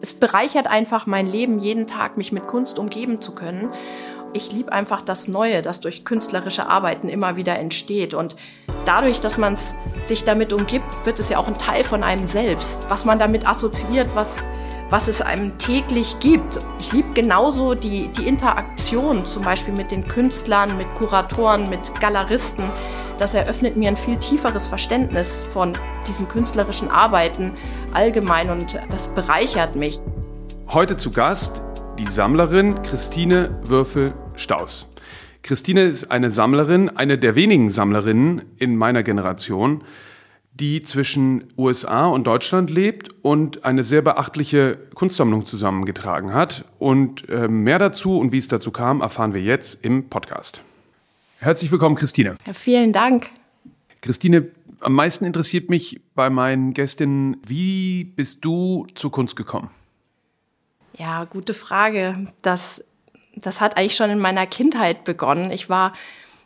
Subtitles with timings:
[0.00, 3.70] Es bereichert einfach mein Leben, jeden Tag mich mit Kunst umgeben zu können.
[4.32, 8.12] Ich liebe einfach das Neue, das durch künstlerische Arbeiten immer wieder entsteht.
[8.12, 8.36] Und
[8.84, 9.56] dadurch, dass man
[10.02, 12.80] sich damit umgibt, wird es ja auch ein Teil von einem selbst.
[12.88, 14.44] Was man damit assoziiert, was,
[14.90, 16.60] was es einem täglich gibt.
[16.78, 22.64] Ich liebe genauso die, die Interaktion, zum Beispiel mit den Künstlern, mit Kuratoren, mit Galeristen.
[23.18, 25.76] Das eröffnet mir ein viel tieferes Verständnis von
[26.06, 27.52] diesen künstlerischen Arbeiten
[27.92, 30.00] allgemein und das bereichert mich.
[30.68, 31.62] Heute zu Gast
[31.98, 34.86] die Sammlerin Christine Würfel-Staus.
[35.42, 39.84] Christine ist eine Sammlerin, eine der wenigen Sammlerinnen in meiner Generation,
[40.58, 46.64] die zwischen USA und Deutschland lebt und eine sehr beachtliche Kunstsammlung zusammengetragen hat.
[46.78, 50.62] Und äh, mehr dazu und wie es dazu kam, erfahren wir jetzt im Podcast.
[51.40, 52.36] Herzlich willkommen, Christine.
[52.46, 53.28] Ja, vielen Dank.
[54.00, 54.48] Christine,
[54.80, 59.70] am meisten interessiert mich bei meinen Gästinnen, wie bist du zur Kunst gekommen?
[60.96, 62.32] Ja, gute Frage.
[62.40, 62.82] Das,
[63.34, 65.50] das hat eigentlich schon in meiner Kindheit begonnen.
[65.50, 65.92] Ich war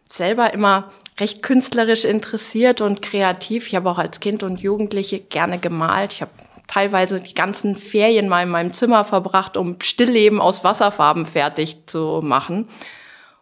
[0.09, 3.69] selber immer recht künstlerisch interessiert und kreativ.
[3.69, 6.15] Ich habe auch als Kind und Jugendliche gerne gemalt.
[6.15, 6.33] Ich habe
[6.67, 12.21] teilweise die ganzen Ferien mal in meinem Zimmer verbracht, um Stillleben aus Wasserfarben fertig zu
[12.23, 12.69] machen.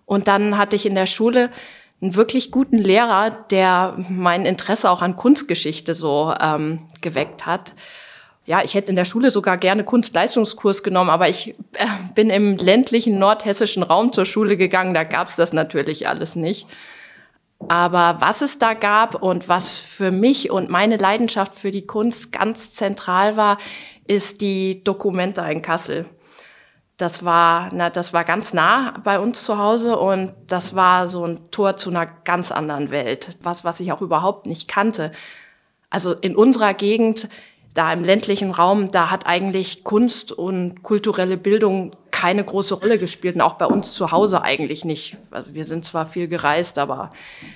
[0.07, 1.51] Und dann hatte ich in der Schule
[2.01, 7.75] einen wirklich guten Lehrer, der mein Interesse auch an Kunstgeschichte so ähm, geweckt hat.
[8.47, 12.57] Ja, ich hätte in der Schule sogar gerne Kunstleistungskurs genommen, aber ich äh, bin im
[12.57, 16.67] ländlichen nordhessischen Raum zur Schule gegangen, da gab's das natürlich alles nicht.
[17.67, 22.31] Aber was es da gab und was für mich und meine Leidenschaft für die Kunst
[22.31, 23.59] ganz zentral war,
[24.07, 26.07] ist die Dokumenta in Kassel.
[26.97, 31.25] Das war, na, das war ganz nah bei uns zu Hause und das war so
[31.25, 33.37] ein Tor zu einer ganz anderen Welt.
[33.43, 35.13] Was, was ich auch überhaupt nicht kannte.
[35.91, 37.29] Also in unserer Gegend,
[37.75, 43.37] da im ländlichen Raum, da hat eigentlich Kunst und kulturelle Bildung keine große Rolle gespielt
[43.37, 45.17] und auch bei uns zu Hause eigentlich nicht.
[45.31, 47.13] Also wir sind zwar viel gereist, aber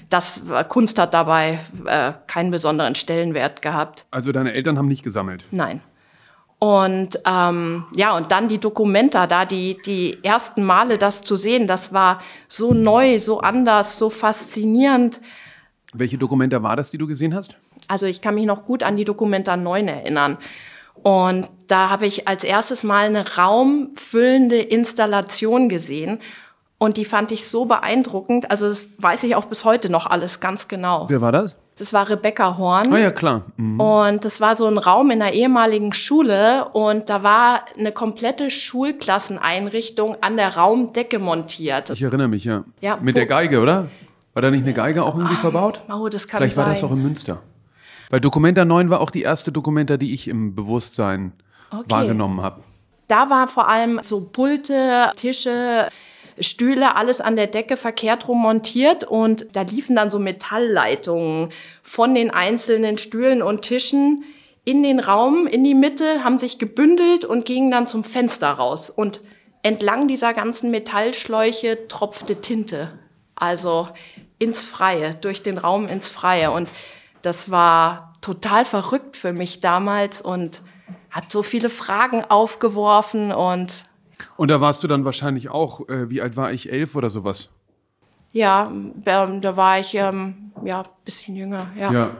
[0.09, 4.06] das Kunst hat dabei äh, keinen besonderen Stellenwert gehabt.
[4.12, 5.45] Also deine Eltern haben nicht gesammelt?
[5.50, 5.81] Nein.
[6.61, 11.67] Und ähm, ja, und dann die Dokumenta, da die, die ersten Male das zu sehen,
[11.67, 15.21] das war so neu, so anders, so faszinierend.
[15.93, 17.56] Welche Dokumenta war das, die du gesehen hast?
[17.89, 20.39] Also ich kann mich noch gut an die Dokumenta 9 erinnern.
[21.03, 26.19] Und da habe ich als erstes mal eine raumfüllende Installation gesehen.
[26.77, 28.50] Und die fand ich so beeindruckend.
[28.50, 31.06] Also das weiß ich auch bis heute noch alles ganz genau.
[31.09, 31.56] Wer war das?
[31.78, 32.93] Das war Rebecca Horn.
[32.93, 33.47] Ah ja, klar.
[33.56, 33.81] Mhm.
[33.81, 38.50] Und das war so ein Raum in einer ehemaligen Schule und da war eine komplette
[38.50, 41.88] Schulklasseneinrichtung an der Raumdecke montiert.
[41.88, 42.65] Ich erinnere mich, ja.
[42.82, 43.88] Ja, Mit der Geige, oder?
[44.34, 45.82] War da nicht eine Geige auch irgendwie verbaut?
[45.88, 46.91] Oh, das kann Vielleicht war das sein.
[46.91, 47.41] auch in Münster.
[48.11, 51.32] Weil Documenta 9 war auch die erste Documenta, die ich im Bewusstsein
[51.72, 51.84] Okay.
[51.88, 52.62] wahrgenommen habe.
[53.09, 55.88] Da war vor allem so Pulte, Tische,
[56.38, 61.50] Stühle, alles an der Decke verkehrt rum montiert und da liefen dann so Metallleitungen
[61.82, 64.25] von den einzelnen Stühlen und Tischen
[64.65, 68.91] in den Raum, in die Mitte, haben sich gebündelt und gingen dann zum Fenster raus.
[68.91, 69.21] Und
[69.62, 72.99] entlang dieser ganzen Metallschläuche tropfte Tinte.
[73.34, 73.88] Also
[74.38, 76.53] ins Freie, durch den Raum ins Freie.
[76.53, 76.71] Und
[77.22, 80.62] das war total verrückt für mich damals und
[81.12, 83.87] hat so viele Fragen aufgeworfen und
[84.37, 87.50] Und da warst du dann wahrscheinlich auch, äh, wie alt war ich, elf oder sowas?
[88.33, 88.73] ja,
[89.06, 91.69] ähm, da war ich ähm, ja bisschen jünger.
[91.78, 91.93] Ja.
[91.93, 92.11] Ja.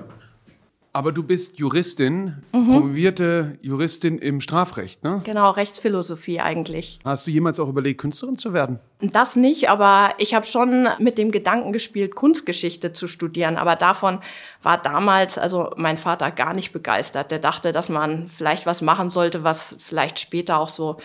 [0.95, 2.69] Aber du bist Juristin, Mhm.
[2.69, 5.23] promovierte Juristin im Strafrecht, ne?
[5.25, 6.99] Genau, Rechtsphilosophie eigentlich.
[7.03, 8.79] Hast du jemals auch überlegt, Künstlerin zu werden?
[9.01, 13.57] Das nicht, aber ich habe schon mit dem Gedanken gespielt, Kunstgeschichte zu studieren.
[13.57, 14.19] Aber davon
[14.63, 17.31] war damals, also mein Vater gar nicht begeistert.
[17.31, 20.99] Der dachte, dass man vielleicht was machen sollte, was vielleicht später auch so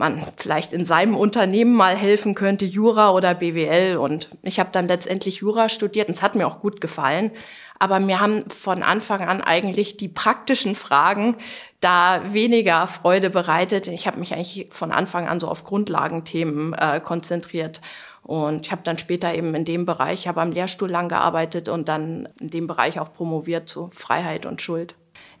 [0.00, 3.98] man vielleicht in seinem Unternehmen mal helfen könnte, Jura oder BWL.
[3.98, 7.30] Und ich habe dann letztendlich Jura studiert und es hat mir auch gut gefallen.
[7.78, 11.36] Aber mir haben von Anfang an eigentlich die praktischen Fragen
[11.80, 13.88] da weniger Freude bereitet.
[13.88, 17.80] Ich habe mich eigentlich von Anfang an so auf Grundlagenthemen äh, konzentriert.
[18.22, 21.68] Und ich habe dann später eben in dem Bereich, ich habe am Lehrstuhl lang gearbeitet
[21.68, 24.94] und dann in dem Bereich auch promoviert zu Freiheit und Schuld.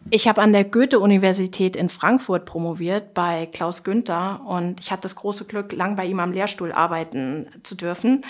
[0.08, 5.14] Ich habe an der Goethe-Universität in Frankfurt promoviert bei Klaus Günther und ich hatte das
[5.14, 8.24] große Glück, lang bei ihm am Lehrstuhl arbeiten zu dürfen.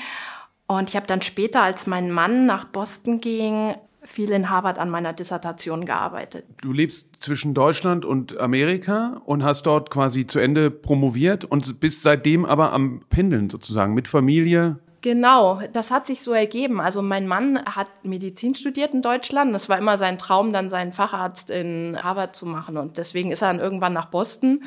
[0.66, 4.90] Und ich habe dann später, als mein Mann nach Boston ging, viel in Harvard an
[4.90, 6.44] meiner Dissertation gearbeitet.
[6.62, 12.02] Du lebst zwischen Deutschland und Amerika und hast dort quasi zu Ende promoviert und bist
[12.02, 14.78] seitdem aber am Pendeln sozusagen mit Familie.
[15.02, 16.80] Genau, das hat sich so ergeben.
[16.80, 19.54] Also mein Mann hat Medizin studiert in Deutschland.
[19.54, 22.76] Das war immer sein Traum, dann seinen Facharzt in Harvard zu machen.
[22.76, 24.62] Und deswegen ist er dann irgendwann nach Boston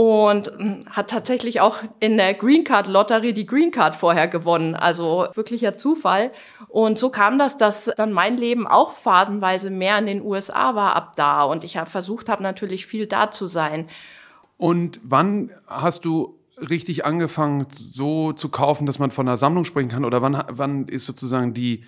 [0.00, 4.74] und hm, hat tatsächlich auch in der Green Card Lotterie die Green Card vorher gewonnen.
[4.74, 6.32] Also wirklicher Zufall.
[6.68, 10.96] Und so kam das, dass dann mein Leben auch phasenweise mehr in den USA war
[10.96, 11.42] ab da.
[11.42, 13.88] Und ich habe versucht habe natürlich viel da zu sein.
[14.56, 19.88] Und wann hast du richtig angefangen, so zu kaufen, dass man von einer Sammlung sprechen
[19.88, 20.04] kann?
[20.04, 21.84] Oder wann, wann ist sozusagen die,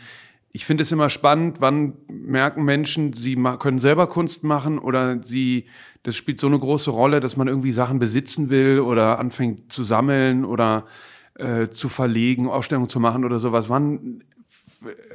[0.53, 5.67] ich finde es immer spannend, wann merken Menschen, sie können selber Kunst machen oder sie,
[6.03, 9.85] das spielt so eine große Rolle, dass man irgendwie Sachen besitzen will oder anfängt zu
[9.85, 10.87] sammeln oder
[11.35, 13.69] äh, zu verlegen, Ausstellungen zu machen oder sowas.
[13.69, 14.23] Wann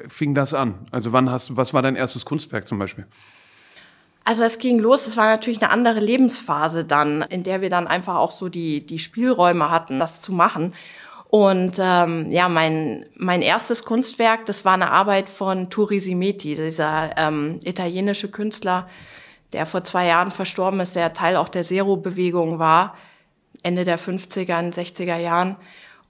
[0.07, 0.75] fing das an?
[0.91, 3.05] Also wann hast du, was war dein erstes Kunstwerk zum Beispiel?
[4.27, 7.87] Also es ging los, es war natürlich eine andere Lebensphase dann, in der wir dann
[7.87, 10.73] einfach auch so die, die Spielräume hatten, das zu machen.
[11.29, 17.11] Und ähm, ja, mein, mein erstes Kunstwerk, das war eine Arbeit von Turi Simeti, dieser
[17.15, 18.89] ähm, italienische Künstler,
[19.53, 22.95] der vor zwei Jahren verstorben ist, der Teil auch der Zero-Bewegung war,
[23.63, 25.55] Ende der 50er, 60er Jahren.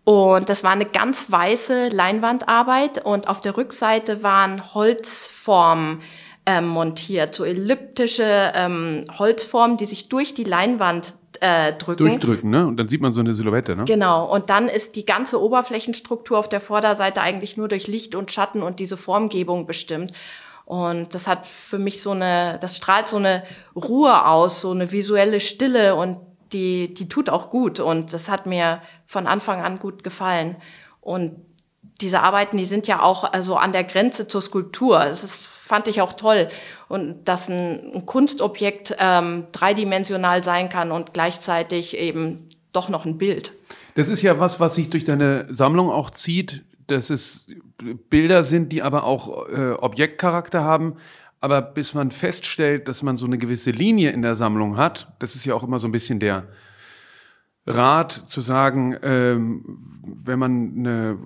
[0.05, 5.99] Und das war eine ganz weiße Leinwandarbeit und auf der Rückseite waren Holzformen
[6.47, 12.07] ähm, montiert, so elliptische ähm, Holzformen, die sich durch die Leinwand äh, drücken.
[12.07, 12.65] Durchdrücken, ne?
[12.65, 13.83] Und dann sieht man so eine Silhouette, ne?
[13.83, 14.25] Genau.
[14.33, 18.63] Und dann ist die ganze Oberflächenstruktur auf der Vorderseite eigentlich nur durch Licht und Schatten
[18.63, 20.13] und diese Formgebung bestimmt.
[20.63, 23.44] Und das hat für mich so eine, das strahlt so eine
[23.75, 26.17] Ruhe aus, so eine visuelle Stille und
[26.53, 27.81] die, die tut auch gut.
[27.81, 30.55] Und das hat mir von Anfang an gut gefallen.
[31.01, 31.35] Und
[31.99, 35.05] diese Arbeiten, die sind ja auch also an der Grenze zur Skulptur.
[35.05, 36.47] Es ist fand ich auch toll.
[36.87, 43.17] Und dass ein, ein Kunstobjekt ähm, dreidimensional sein kann und gleichzeitig eben doch noch ein
[43.17, 43.51] Bild.
[43.95, 47.47] Das ist ja was, was sich durch deine Sammlung auch zieht, dass es
[48.09, 50.95] Bilder sind, die aber auch äh, Objektcharakter haben.
[51.41, 55.35] Aber bis man feststellt, dass man so eine gewisse Linie in der Sammlung hat, das
[55.35, 56.47] ist ja auch immer so ein bisschen der
[57.67, 59.77] Rat zu sagen, ähm,
[60.23, 61.17] wenn man eine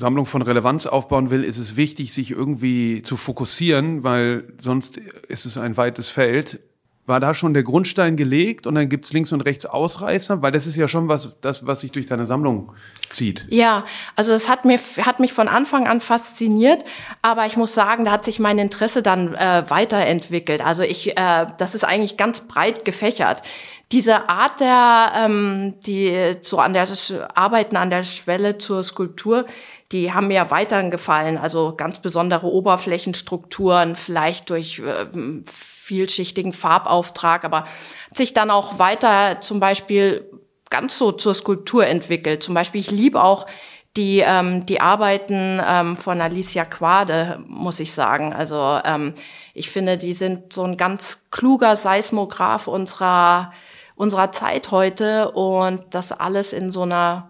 [0.00, 5.44] Sammlung von Relevanz aufbauen will, ist es wichtig, sich irgendwie zu fokussieren, weil sonst ist
[5.44, 6.58] es ein weites Feld.
[7.06, 10.42] War da schon der Grundstein gelegt und dann gibt's links und rechts Ausreißer?
[10.42, 12.72] Weil das ist ja schon was, das, was sich durch deine Sammlung
[13.08, 13.46] zieht.
[13.48, 13.84] Ja,
[14.16, 16.84] also es hat, mir, hat mich von Anfang an fasziniert,
[17.20, 20.64] aber ich muss sagen, da hat sich mein Interesse dann äh, weiterentwickelt.
[20.64, 23.42] Also ich, äh, das ist eigentlich ganz breit gefächert
[23.92, 26.86] diese Art der, ähm, die so an der
[27.34, 29.46] Arbeiten an der Schwelle zur Skulptur,
[29.90, 31.36] die haben mir weiterhin gefallen.
[31.36, 35.06] Also ganz besondere Oberflächenstrukturen, vielleicht durch äh,
[35.46, 37.64] vielschichtigen Farbauftrag, aber
[38.14, 40.30] sich dann auch weiter zum Beispiel
[40.70, 42.44] ganz so zur Skulptur entwickelt.
[42.44, 43.46] Zum Beispiel, ich liebe auch
[43.96, 48.32] die, ähm, die Arbeiten ähm, von Alicia Quade, muss ich sagen.
[48.32, 49.14] Also ähm,
[49.52, 53.52] ich finde, die sind so ein ganz kluger Seismograph unserer
[54.00, 57.28] unserer Zeit heute und das alles in so einer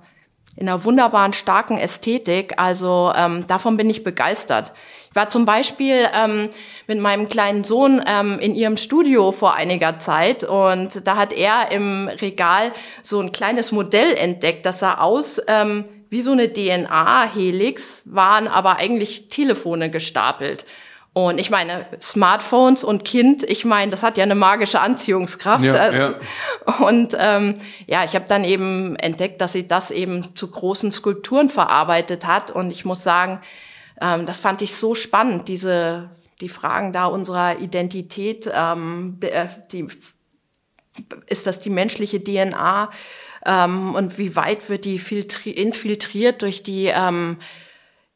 [0.57, 2.55] in einer wunderbaren, starken Ästhetik.
[2.59, 4.73] Also ähm, davon bin ich begeistert.
[5.09, 6.51] Ich war zum Beispiel ähm,
[6.87, 11.73] mit meinem kleinen Sohn ähm, in ihrem Studio vor einiger Zeit und da hat er
[11.73, 12.73] im Regal
[13.03, 18.77] so ein kleines Modell entdeckt, das sah aus ähm, wie so eine DNA-Helix, waren aber
[18.77, 20.65] eigentlich Telefone gestapelt.
[21.29, 25.65] Und ich meine, Smartphones und Kind, ich meine, das hat ja eine magische Anziehungskraft.
[25.65, 26.15] Ja, also, ja.
[26.79, 31.49] Und ähm, ja, ich habe dann eben entdeckt, dass sie das eben zu großen Skulpturen
[31.49, 32.51] verarbeitet hat.
[32.51, 33.41] Und ich muss sagen,
[34.01, 36.11] ähm, das fand ich so spannend, diese
[36.41, 39.87] die Fragen da unserer Identität, ähm, äh, die,
[41.27, 42.91] ist das die menschliche DNA
[43.45, 47.39] ähm, und wie weit wird die infiltriert durch die ähm,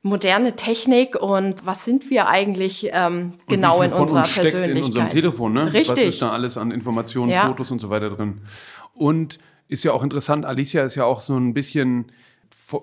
[0.05, 4.77] moderne Technik und was sind wir eigentlich ähm, genau in unserer Persönlichkeit?
[4.77, 5.73] in unserem Telefon, ne?
[5.73, 5.97] Richtig.
[5.97, 7.47] Was ist da alles an Informationen, ja.
[7.47, 8.43] Fotos und so weiter drin?
[8.93, 12.13] Und ist ja auch interessant, Alicia ist ja auch so ein bisschen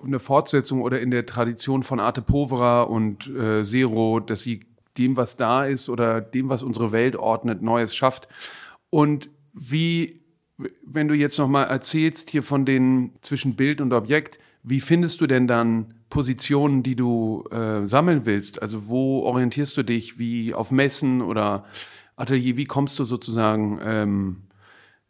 [0.04, 4.66] eine Fortsetzung oder in der Tradition von Arte Povera und äh, Zero, dass sie
[4.98, 8.26] dem, was da ist oder dem, was unsere Welt ordnet, Neues schafft.
[8.90, 10.22] Und wie,
[10.84, 15.28] wenn du jetzt nochmal erzählst hier von den zwischen Bild und Objekt, wie findest du
[15.28, 18.60] denn dann Positionen, die du äh, sammeln willst?
[18.60, 20.18] Also wo orientierst du dich?
[20.18, 21.64] Wie auf Messen oder
[22.16, 22.58] Atelier?
[22.58, 24.42] Wie kommst du sozusagen ähm,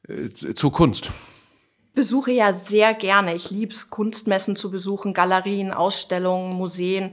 [0.07, 1.11] äh, zur Kunst?
[1.93, 3.35] Besuche ja sehr gerne.
[3.35, 7.11] Ich liebe es, Kunstmessen zu besuchen, Galerien, Ausstellungen, Museen.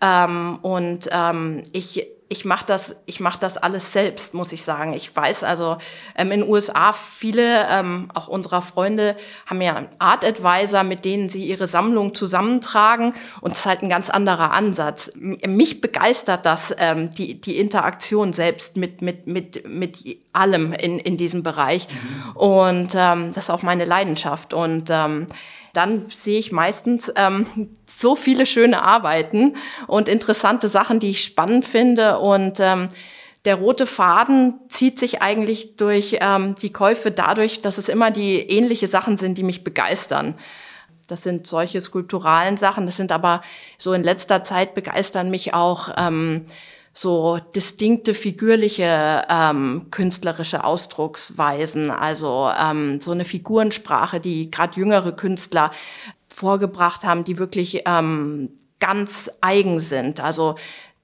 [0.00, 4.94] Ähm, und ähm, ich ich mache das, ich mache das alles selbst, muss ich sagen.
[4.94, 5.76] Ich weiß also
[6.16, 11.04] ähm, in den USA viele, ähm, auch unserer Freunde, haben ja einen Art Advisor, mit
[11.04, 13.12] denen sie ihre Sammlung zusammentragen.
[13.42, 15.12] Und es ist halt ein ganz anderer Ansatz.
[15.14, 19.98] Mich begeistert das, ähm, die, die Interaktion selbst mit, mit, mit, mit
[20.32, 21.86] allem in, in diesem Bereich.
[21.86, 22.36] Mhm.
[22.36, 24.54] Und ähm, das ist auch meine Leidenschaft.
[24.54, 25.26] Und ähm,
[25.72, 31.64] dann sehe ich meistens ähm, so viele schöne Arbeiten und interessante Sachen, die ich spannend
[31.64, 32.18] finde.
[32.18, 32.88] Und ähm,
[33.44, 38.36] der rote Faden zieht sich eigentlich durch ähm, die Käufe dadurch, dass es immer die
[38.36, 40.34] ähnliche Sachen sind, die mich begeistern.
[41.08, 42.86] Das sind solche skulpturalen Sachen.
[42.86, 43.42] Das sind aber
[43.78, 46.46] so in letzter Zeit begeistern mich auch ähm,
[46.94, 55.70] so distinkte figürliche ähm, künstlerische Ausdrucksweisen, also ähm, so eine Figurensprache, die gerade jüngere Künstler
[56.28, 60.20] vorgebracht haben, die wirklich ähm, ganz eigen sind.
[60.20, 60.56] Also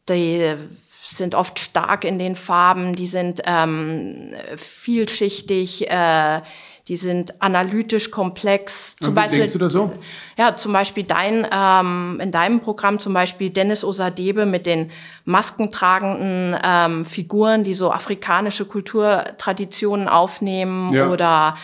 [0.09, 0.55] die
[1.03, 6.43] sind oft stark in den Farben, die sind ähm, vielschichtig, äh,
[6.89, 8.97] die sind analytisch komplex.
[8.97, 9.93] Zum Beispiel, denkst du das so?
[10.39, 14.91] Ja, zum Beispiel dein, ähm, in deinem Programm zum Beispiel Dennis Osadebe mit den
[15.27, 21.09] maskentragenden ähm, Figuren, die so afrikanische Kulturtraditionen aufnehmen ja.
[21.11, 21.57] oder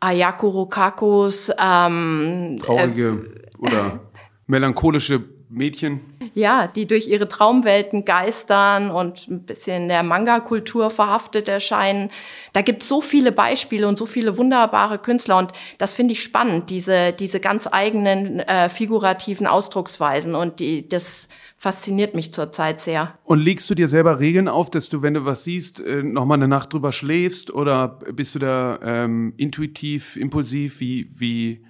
[0.00, 1.50] Ayako Rokakos.
[1.58, 4.00] Ähm, Traurige äh, oder
[4.46, 6.00] melancholische Mädchen.
[6.36, 12.10] Ja, die durch ihre Traumwelten geistern und ein bisschen der Manga-Kultur verhaftet erscheinen.
[12.52, 16.22] Da gibt es so viele Beispiele und so viele wunderbare Künstler und das finde ich
[16.22, 23.14] spannend, diese, diese ganz eigenen äh, figurativen Ausdrucksweisen und die, das fasziniert mich zurzeit sehr.
[23.24, 26.36] Und legst du dir selber Regeln auf, dass du, wenn du was siehst, äh, nochmal
[26.36, 31.65] eine Nacht drüber schläfst oder bist du da ähm, intuitiv, impulsiv, wie, wie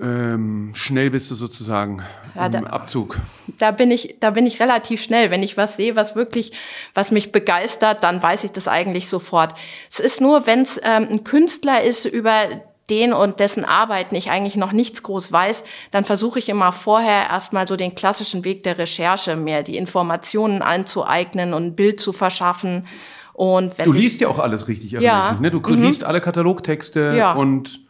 [0.00, 2.02] ähm, schnell bist du sozusagen
[2.34, 3.18] ja, im da, Abzug?
[3.58, 5.30] Da bin ich, da bin ich relativ schnell.
[5.30, 6.52] Wenn ich was sehe, was wirklich,
[6.94, 9.54] was mich begeistert, dann weiß ich das eigentlich sofort.
[9.90, 12.48] Es ist nur, wenn es ähm, ein Künstler ist, über
[12.90, 17.28] den und dessen Arbeiten ich eigentlich noch nichts groß weiß, dann versuche ich immer vorher
[17.30, 22.12] erstmal so den klassischen Weg der Recherche, mir die Informationen anzueignen und ein Bild zu
[22.12, 22.86] verschaffen.
[23.34, 25.38] Und wenn du liest ja auch alles richtig, ja.
[25.40, 25.50] ne?
[25.50, 25.82] Du mhm.
[25.82, 27.32] liest alle Katalogtexte ja.
[27.32, 27.80] und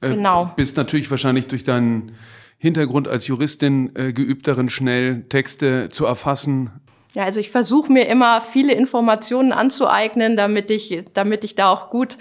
[0.00, 0.52] genau.
[0.56, 2.12] Bist natürlich wahrscheinlich durch deinen
[2.58, 6.70] Hintergrund als Juristin äh, geübt darin, schnell Texte zu erfassen.
[7.14, 11.88] Ja, also ich versuche mir immer viele Informationen anzueignen, damit ich, damit ich da auch
[11.88, 12.18] gut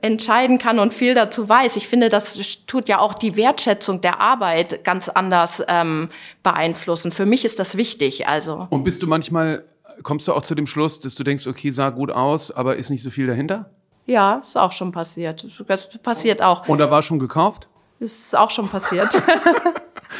[0.00, 1.76] entscheiden kann und viel dazu weiß.
[1.76, 2.36] Ich finde, das
[2.66, 6.08] tut ja auch die Wertschätzung der Arbeit ganz anders ähm,
[6.42, 7.12] beeinflussen.
[7.12, 8.26] Für mich ist das wichtig.
[8.26, 8.66] Also.
[8.70, 9.64] Und bist du manchmal,
[10.02, 12.90] kommst du auch zu dem Schluss, dass du denkst, okay, sah gut aus, aber ist
[12.90, 13.70] nicht so viel dahinter?
[14.06, 15.44] Ja, ist auch schon passiert.
[15.68, 16.68] Das passiert auch.
[16.68, 17.68] Und da war schon gekauft?
[17.98, 19.10] Ist auch schon passiert.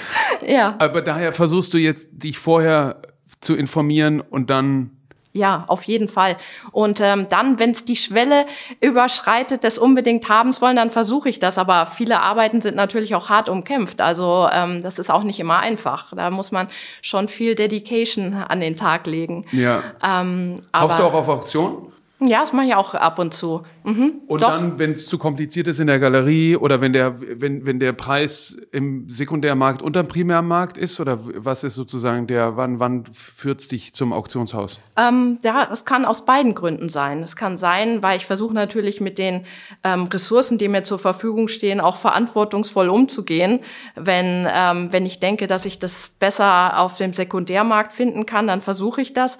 [0.46, 0.76] ja.
[0.78, 3.02] Aber daher versuchst du jetzt, dich vorher
[3.40, 4.90] zu informieren und dann
[5.34, 6.36] ja, auf jeden Fall.
[6.72, 8.44] Und ähm, dann, wenn es die Schwelle
[8.82, 11.56] überschreitet des unbedingt Habens wollen, dann versuche ich das.
[11.56, 14.02] Aber viele Arbeiten sind natürlich auch hart umkämpft.
[14.02, 16.12] Also ähm, das ist auch nicht immer einfach.
[16.14, 16.68] Da muss man
[17.00, 19.46] schon viel Dedication an den Tag legen.
[19.52, 19.82] Ja.
[20.02, 21.90] Ähm, Kaufst du auch auf Auktion?
[22.24, 23.62] Ja, das mache ich auch ab und zu.
[23.84, 24.50] Mhm, und doch.
[24.50, 27.92] dann, wenn es zu kompliziert ist in der Galerie oder wenn der, wenn, wenn der
[27.92, 33.66] Preis im Sekundärmarkt unter dem Primärmarkt ist oder was ist sozusagen der, wann, wann führt's
[33.66, 34.78] dich zum Auktionshaus?
[34.96, 37.22] Ähm, ja, es kann aus beiden Gründen sein.
[37.22, 39.44] Es kann sein, weil ich versuche natürlich mit den
[39.82, 43.60] ähm, Ressourcen, die mir zur Verfügung stehen, auch verantwortungsvoll umzugehen.
[43.96, 48.60] Wenn, ähm, wenn ich denke, dass ich das besser auf dem Sekundärmarkt finden kann, dann
[48.60, 49.38] versuche ich das.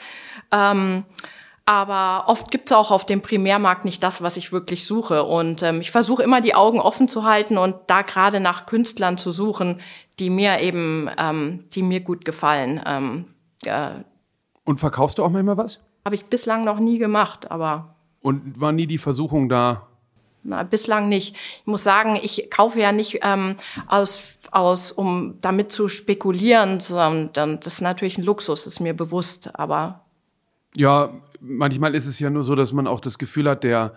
[0.51, 1.05] Ähm,
[1.65, 5.25] aber oft gibt es auch auf dem Primärmarkt nicht das, was ich wirklich suche.
[5.25, 9.17] Und ähm, ich versuche immer die Augen offen zu halten und da gerade nach Künstlern
[9.19, 9.81] zu suchen,
[10.19, 12.81] die mir eben, ähm, die mir gut gefallen.
[12.85, 13.27] Ähm,
[13.65, 13.91] äh,
[14.65, 15.81] und verkaufst du auch manchmal was?
[16.05, 17.95] Habe ich bislang noch nie gemacht, aber.
[18.21, 19.89] Und war nie die Versuchung da?
[20.45, 21.37] Na, bislang nicht.
[21.37, 23.55] Ich muss sagen, ich kaufe ja nicht ähm,
[23.87, 29.51] aus, aus, um damit zu spekulieren, sondern das ist natürlich ein Luxus, ist mir bewusst,
[29.55, 30.01] aber.
[30.75, 31.11] Ja,
[31.43, 33.95] manchmal ist es ja nur so, dass man auch das Gefühl hat, der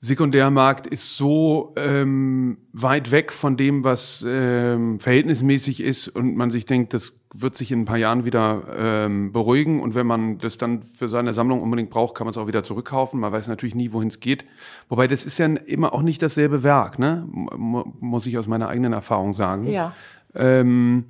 [0.00, 6.66] Sekundärmarkt ist so ähm, weit weg von dem, was ähm, verhältnismäßig ist und man sich
[6.66, 10.58] denkt, das wird sich in ein paar Jahren wieder ähm, beruhigen und wenn man das
[10.58, 13.18] dann für seine Sammlung unbedingt braucht, kann man es auch wieder zurückkaufen.
[13.18, 14.44] Man weiß natürlich nie, wohin es geht.
[14.90, 17.26] Wobei das ist ja immer auch nicht dasselbe Werk, ne?
[17.50, 19.66] M muss ich aus meiner eigenen Erfahrung sagen.
[19.68, 19.94] Ja.
[20.34, 21.06] Ähm,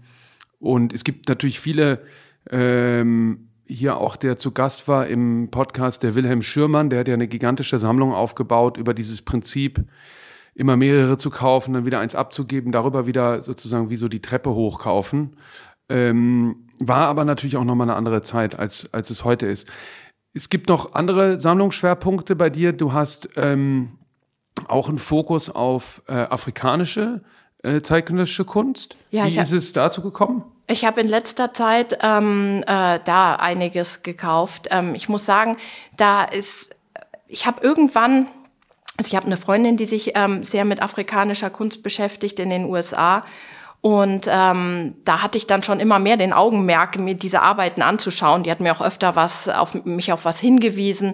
[0.60, 2.00] und es gibt natürlich viele
[2.48, 7.14] ähm, hier auch der zu Gast war im Podcast, der Wilhelm Schürmann, der hat ja
[7.14, 9.84] eine gigantische Sammlung aufgebaut über dieses Prinzip,
[10.54, 14.54] immer mehrere zu kaufen, dann wieder eins abzugeben, darüber wieder sozusagen wie so die Treppe
[14.54, 15.36] hochkaufen.
[15.88, 19.66] Ähm, war aber natürlich auch nochmal eine andere Zeit, als, als es heute ist.
[20.32, 22.72] Es gibt noch andere Sammlungsschwerpunkte bei dir.
[22.72, 23.98] Du hast ähm,
[24.66, 27.22] auch einen Fokus auf äh, afrikanische
[27.62, 28.96] äh, zeitgenössische Kunst.
[29.10, 30.44] Ja, Wie ist es dazu gekommen?
[30.66, 34.68] Ich habe in letzter Zeit ähm, äh, da einiges gekauft.
[34.70, 35.56] Ähm, ich muss sagen,
[35.96, 36.74] da ist,
[37.28, 38.28] ich habe irgendwann,
[38.96, 42.64] also ich habe eine Freundin, die sich ähm, sehr mit afrikanischer Kunst beschäftigt in den
[42.64, 43.24] USA.
[43.84, 48.42] Und ähm, da hatte ich dann schon immer mehr den Augenmerk, mir diese Arbeiten anzuschauen.
[48.42, 51.12] Die hat mir auch öfter was auf mich auf was hingewiesen.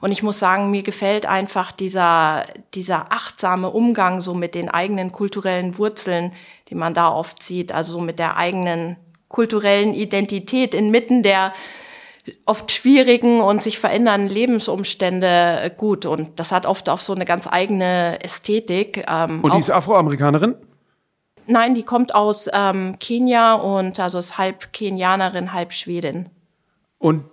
[0.00, 5.10] Und ich muss sagen, mir gefällt einfach dieser dieser achtsame Umgang so mit den eigenen
[5.10, 6.32] kulturellen Wurzeln,
[6.68, 11.52] die man da oft sieht, also so mit der eigenen kulturellen Identität inmitten der
[12.46, 16.06] oft schwierigen und sich verändernden Lebensumstände gut.
[16.06, 19.04] Und das hat oft auch so eine ganz eigene Ästhetik.
[19.08, 20.54] Ähm, und die ist Afroamerikanerin?
[21.52, 26.30] Nein, die kommt aus ähm, Kenia und also ist halb Kenianerin, halb Schwedin.
[26.96, 27.24] Und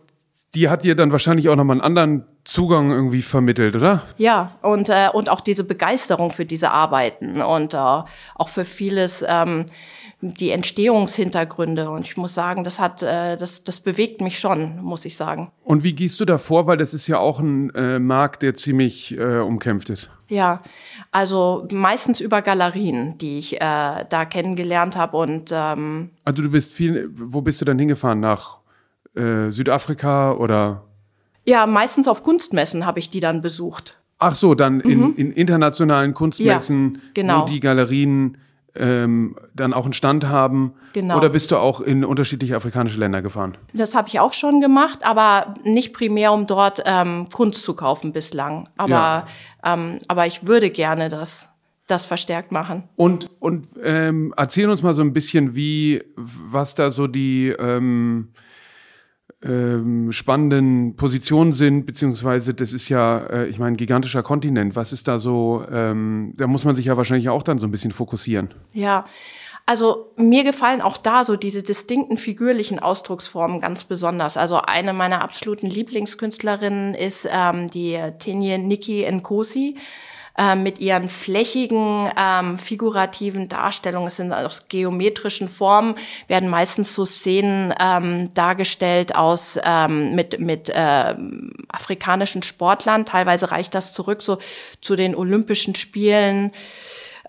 [0.55, 4.01] die hat dir dann wahrscheinlich auch nochmal einen anderen Zugang irgendwie vermittelt, oder?
[4.17, 9.23] Ja, und, äh, und auch diese Begeisterung für diese Arbeiten und äh, auch für vieles,
[9.25, 9.67] ähm,
[10.21, 11.89] die Entstehungshintergründe.
[11.89, 15.49] Und ich muss sagen, das hat, äh, das, das bewegt mich schon, muss ich sagen.
[15.63, 16.67] Und wie gehst du da vor?
[16.67, 20.09] Weil das ist ja auch ein äh, Markt, der ziemlich äh, umkämpft ist.
[20.27, 20.61] Ja,
[21.11, 23.59] also meistens über Galerien, die ich äh,
[24.09, 28.19] da kennengelernt habe und ähm also du bist viel, wo bist du dann hingefahren?
[28.19, 28.59] Nach
[29.15, 30.83] äh, Südafrika oder?
[31.45, 33.97] Ja, meistens auf Kunstmessen habe ich die dann besucht.
[34.19, 34.81] Ach so, dann mhm.
[34.83, 37.41] in, in internationalen Kunstmessen, ja, genau.
[37.41, 38.37] wo die Galerien
[38.75, 40.73] ähm, dann auch einen Stand haben?
[40.93, 41.17] Genau.
[41.17, 43.57] Oder bist du auch in unterschiedliche afrikanische Länder gefahren?
[43.73, 48.11] Das habe ich auch schon gemacht, aber nicht primär, um dort ähm, Kunst zu kaufen
[48.11, 48.67] bislang.
[48.77, 49.25] Aber, ja.
[49.63, 51.47] ähm, aber ich würde gerne das
[51.89, 52.83] das verstärkt machen.
[52.95, 58.29] Und, und ähm, erzähl uns mal so ein bisschen, wie, was da so die ähm,
[59.43, 64.75] ähm, spannenden Positionen sind, beziehungsweise das ist ja, äh, ich meine, gigantischer Kontinent.
[64.75, 67.72] Was ist da so, ähm, da muss man sich ja wahrscheinlich auch dann so ein
[67.72, 68.50] bisschen fokussieren.
[68.74, 69.05] Ja,
[69.65, 74.36] also mir gefallen auch da so diese distinkten figürlichen Ausdrucksformen ganz besonders.
[74.36, 79.77] Also eine meiner absoluten Lieblingskünstlerinnen ist ähm, die Tenye Niki Nkosi.
[80.41, 85.96] Ähm, mit ihren flächigen, ähm, figurativen Darstellungen, es sind aus geometrischen Formen,
[86.29, 91.16] werden meistens so Szenen ähm, dargestellt aus ähm, mit, mit äh,
[91.68, 93.05] afrikanischen Sportlern.
[93.05, 94.37] Teilweise reicht das zurück so
[94.79, 96.53] zu den Olympischen Spielen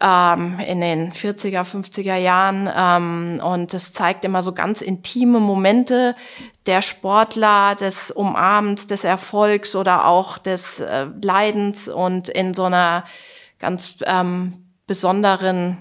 [0.00, 2.68] ähm, in den 40er, 50er Jahren.
[2.74, 6.16] Ähm, und es zeigt immer so ganz intime Momente
[6.66, 13.04] der Sportler, des Umarmens, des Erfolgs oder auch des äh, Leidens und in so einer
[13.58, 15.78] ganz ähm, besonderen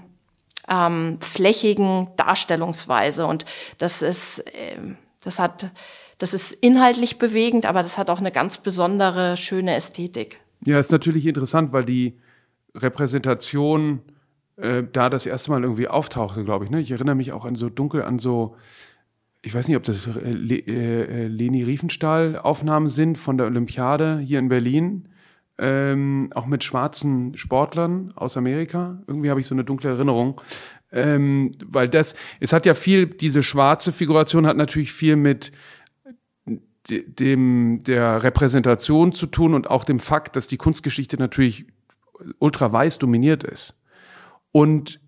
[0.68, 3.26] ähm, flächigen Darstellungsweise.
[3.26, 3.44] Und
[3.78, 4.76] das ist, äh,
[5.22, 5.70] das hat,
[6.18, 10.38] das ist inhaltlich bewegend, aber das hat auch eine ganz besondere, schöne Ästhetik.
[10.64, 12.18] Ja, ist natürlich interessant, weil die
[12.74, 14.00] Repräsentation
[14.56, 16.70] äh, da das erste Mal irgendwie auftauchte, glaube ich.
[16.70, 16.80] Ne?
[16.80, 18.56] Ich erinnere mich auch an so dunkel an so,
[19.42, 24.18] ich weiß nicht, ob das äh, Le äh, Leni Riefenstahl Aufnahmen sind von der Olympiade
[24.18, 25.08] hier in Berlin.
[25.58, 29.02] Ähm, auch mit schwarzen Sportlern aus Amerika.
[29.06, 30.40] Irgendwie habe ich so eine dunkle Erinnerung.
[30.90, 35.52] Ähm, weil das, es hat ja viel, diese schwarze Figuration hat natürlich viel mit
[36.88, 41.66] dem, der Repräsentation zu tun und auch dem Fakt, dass die Kunstgeschichte natürlich
[42.38, 43.74] ultra weiß dominiert ist.
[44.52, 45.00] Und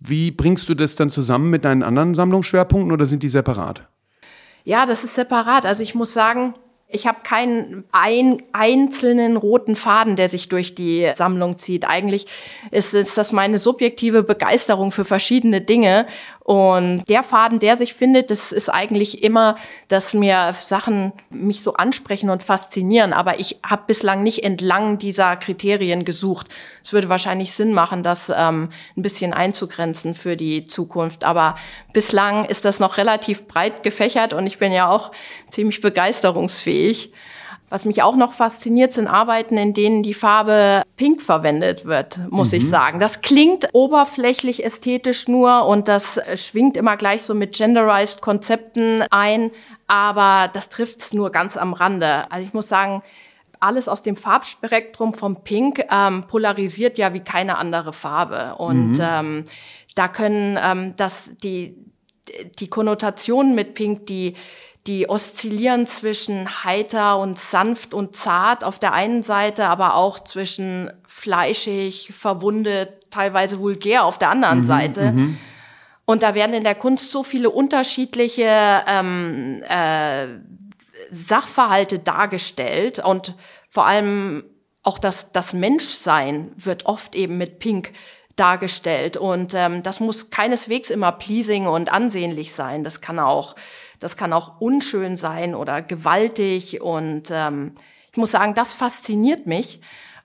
[0.00, 3.88] wie bringst du das dann zusammen mit deinen anderen Sammlungsschwerpunkten oder sind die separat?
[4.64, 5.66] Ja, das ist separat.
[5.66, 6.54] Also ich muss sagen,
[6.94, 11.86] ich habe keinen ein, einzelnen roten Faden, der sich durch die Sammlung zieht.
[11.86, 12.26] Eigentlich
[12.70, 16.06] ist, ist das meine subjektive Begeisterung für verschiedene Dinge.
[16.40, 19.56] Und der Faden, der sich findet, das ist eigentlich immer,
[19.88, 23.12] dass mir Sachen mich so ansprechen und faszinieren.
[23.12, 26.48] Aber ich habe bislang nicht entlang dieser Kriterien gesucht.
[26.82, 31.24] Es würde wahrscheinlich Sinn machen, das ähm, ein bisschen einzugrenzen für die Zukunft.
[31.24, 31.56] Aber
[31.94, 35.12] bislang ist das noch relativ breit gefächert und ich bin ja auch
[35.48, 37.12] ziemlich begeisterungsfähig.
[37.70, 42.52] Was mich auch noch fasziniert, sind Arbeiten, in denen die Farbe Pink verwendet wird, muss
[42.52, 42.58] mhm.
[42.58, 43.00] ich sagen.
[43.00, 49.50] Das klingt oberflächlich ästhetisch nur und das schwingt immer gleich so mit genderized Konzepten ein,
[49.86, 52.30] aber das trifft es nur ganz am Rande.
[52.30, 53.02] Also ich muss sagen,
[53.60, 58.56] alles aus dem Farbspektrum vom Pink ähm, polarisiert ja wie keine andere Farbe.
[58.56, 59.00] Und mhm.
[59.00, 59.44] ähm,
[59.94, 61.74] da können ähm, das die
[62.58, 64.34] die Konnotationen mit Pink, die
[64.86, 70.92] die oszillieren zwischen heiter und sanft und zart auf der einen Seite, aber auch zwischen
[71.06, 75.12] fleischig, verwundet, teilweise vulgär auf der anderen mhm, Seite.
[75.12, 75.38] Mhm.
[76.04, 80.26] Und da werden in der Kunst so viele unterschiedliche ähm, äh,
[81.10, 83.34] Sachverhalte dargestellt und
[83.70, 84.44] vor allem
[84.82, 87.92] auch das, das Menschsein wird oft eben mit Pink
[88.36, 89.16] dargestellt.
[89.16, 92.84] Und ähm, das muss keineswegs immer pleasing und ansehnlich sein.
[92.84, 93.54] Das kann auch,
[94.00, 96.80] das kann auch unschön sein oder gewaltig.
[96.80, 97.72] Und ähm,
[98.10, 99.80] ich muss sagen, das fasziniert mich.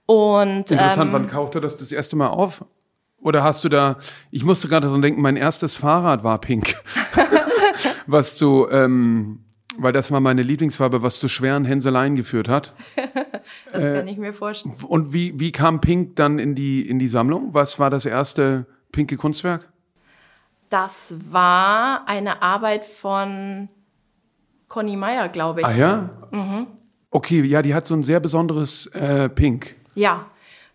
[0.05, 2.65] Und, Interessant, ähm, wann tauchte das das erste Mal auf?
[3.21, 3.97] Oder hast du da,
[4.31, 6.75] ich musste gerade dran denken, mein erstes Fahrrad war pink.
[8.07, 9.43] was zu, ähm,
[9.77, 12.73] weil das war meine Lieblingsfarbe, was zu schweren Hänseleien geführt hat.
[13.71, 14.75] das kann ich mir vorstellen.
[14.87, 17.53] Und wie, wie kam Pink dann in die, in die Sammlung?
[17.53, 19.69] Was war das erste pinke Kunstwerk?
[20.69, 23.69] Das war eine Arbeit von
[24.67, 25.65] Conny Meyer, glaube ich.
[25.65, 26.09] Ah ja?
[27.11, 29.75] Okay, ja, die hat so ein sehr besonderes äh, Pink.
[29.95, 30.27] Ja,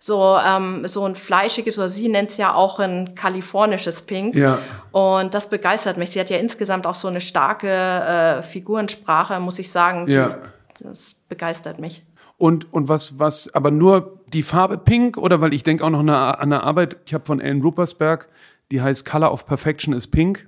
[0.05, 4.35] so, ähm, so ein fleischiges, oder sie nennt es ja auch ein kalifornisches Pink.
[4.35, 4.59] Ja.
[4.93, 6.11] Und das begeistert mich.
[6.11, 10.07] Sie hat ja insgesamt auch so eine starke äh, Figurensprache, muss ich sagen.
[10.07, 10.29] Ja.
[10.29, 12.05] Die, das begeistert mich.
[12.37, 16.01] Und, und was, was, aber nur die Farbe Pink oder weil ich denke auch noch
[16.01, 18.29] an eine, an eine Arbeit, ich habe von Ellen Rupersberg,
[18.73, 20.47] die heißt Color of Perfection is Pink.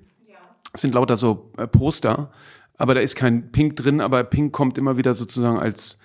[0.72, 2.30] Das sind lauter so äh, Poster,
[2.76, 5.96] aber da ist kein Pink drin, aber Pink kommt immer wieder sozusagen als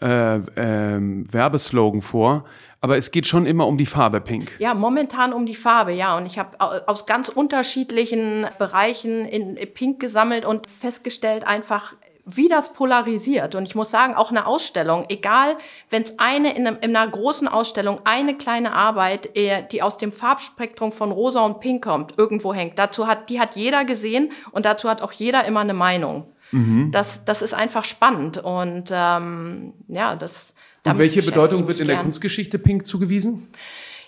[0.00, 2.44] äh, ähm, Werbeslogan vor.
[2.86, 4.52] Aber es geht schon immer um die Farbe Pink.
[4.60, 6.16] Ja, momentan um die Farbe, ja.
[6.16, 6.56] Und ich habe
[6.88, 11.94] aus ganz unterschiedlichen Bereichen in Pink gesammelt und festgestellt einfach,
[12.24, 13.56] wie das polarisiert.
[13.56, 15.56] Und ich muss sagen, auch eine Ausstellung, egal,
[15.90, 20.12] wenn es eine in, einem, in, einer großen Ausstellung eine kleine Arbeit, die aus dem
[20.12, 24.64] Farbspektrum von Rosa und Pink kommt, irgendwo hängt, dazu hat, die hat jeder gesehen und
[24.64, 26.28] dazu hat auch jeder immer eine Meinung.
[26.52, 26.92] Mhm.
[26.92, 30.54] Das, das ist einfach spannend und ähm, ja, das.
[30.92, 33.46] Und welche Bedeutung wird in der Kunstgeschichte Pink zugewiesen?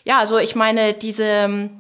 [0.05, 1.71] Ja, also ich meine, diese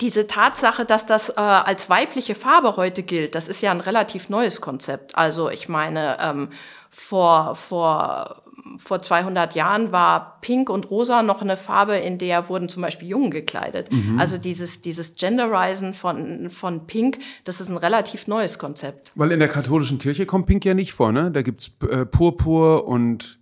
[0.00, 4.28] diese Tatsache, dass das äh, als weibliche Farbe heute gilt, das ist ja ein relativ
[4.28, 5.16] neues Konzept.
[5.16, 6.48] Also ich meine, ähm,
[6.90, 8.42] vor, vor,
[8.76, 13.08] vor 200 Jahren war Pink und Rosa noch eine Farbe, in der wurden zum Beispiel
[13.08, 13.90] Jungen gekleidet.
[13.90, 14.18] Mhm.
[14.18, 19.12] Also dieses, dieses Genderisen von, von Pink, das ist ein relativ neues Konzept.
[19.14, 21.30] Weil in der katholischen Kirche kommt Pink ja nicht vor, ne?
[21.30, 23.37] Da gibt's äh, Purpur und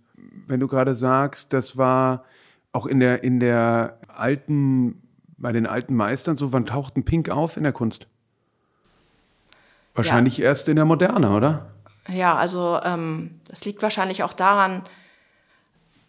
[0.47, 2.23] wenn du gerade sagst, das war
[2.71, 5.01] auch in der, in der alten
[5.37, 8.07] bei den alten Meistern so, wann taucht ein Pink auf in der Kunst?
[9.93, 10.45] Wahrscheinlich ja.
[10.45, 11.71] erst in der Moderne, oder?
[12.09, 14.83] Ja, also ähm, das liegt wahrscheinlich auch daran,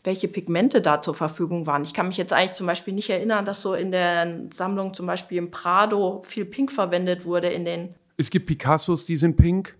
[0.04, 1.82] welche Pigmente da zur Verfügung waren.
[1.84, 5.06] Ich kann mich jetzt eigentlich zum Beispiel nicht erinnern, dass so in der Sammlung zum
[5.06, 7.94] Beispiel im Prado viel Pink verwendet wurde in den.
[8.16, 9.76] Es gibt Picassos, die sind pink,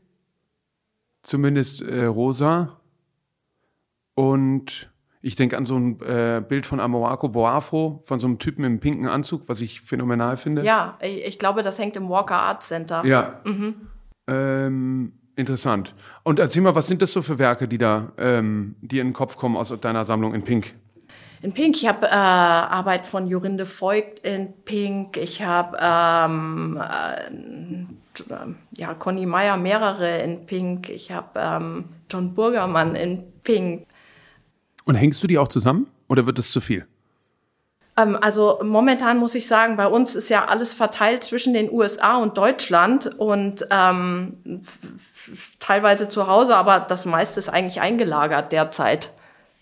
[1.23, 2.78] zumindest äh, rosa.
[4.19, 4.91] Und
[5.23, 8.81] ich denke an so ein äh, Bild von Amoako Boafo, von so einem Typen im
[8.81, 10.65] pinken Anzug, was ich phänomenal finde.
[10.65, 13.05] Ja, ich glaube, das hängt im Walker Art Center.
[13.05, 13.41] Ja.
[13.45, 13.77] Mhm.
[14.27, 15.95] Ähm, interessant.
[16.25, 19.15] Und erzähl mal, was sind das so für Werke, die da ähm, dir in den
[19.15, 20.75] Kopf kommen aus deiner Sammlung in Pink?
[21.41, 27.21] In Pink, ich habe äh, Arbeit von Jorinde Voigt in Pink, ich habe ähm, äh,
[28.73, 33.87] ja, Conny Meyer mehrere in Pink, ich habe ähm, John Burgermann in Pink.
[34.89, 36.87] Und hängst du die auch zusammen oder wird es zu viel?
[37.99, 42.17] Ähm, also momentan muss ich sagen, bei uns ist ja alles verteilt zwischen den USA
[42.17, 44.63] und Deutschland und ähm,
[45.61, 49.11] teilweise zu Hause, aber das meiste ist eigentlich eingelagert derzeit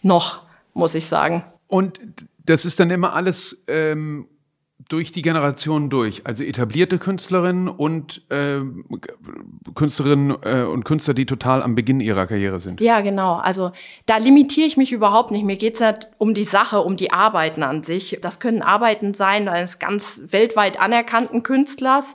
[0.00, 0.42] noch,
[0.74, 1.42] muss ich sagen.
[1.66, 2.00] Und
[2.44, 4.28] das ist dann immer alles ähm,
[4.88, 6.26] durch die Generationen durch.
[6.26, 8.60] Also etablierte Künstlerinnen und äh,
[9.74, 12.80] Künstlerinnen äh, und Künstler, die total am Beginn ihrer Karriere sind.
[12.80, 13.34] Ja, genau.
[13.34, 13.72] Also
[14.06, 15.44] da limitiere ich mich überhaupt nicht.
[15.44, 18.18] Mir geht's halt um die Sache, um die Arbeiten an sich.
[18.22, 22.14] Das können Arbeiten sein eines ganz weltweit anerkannten Künstlers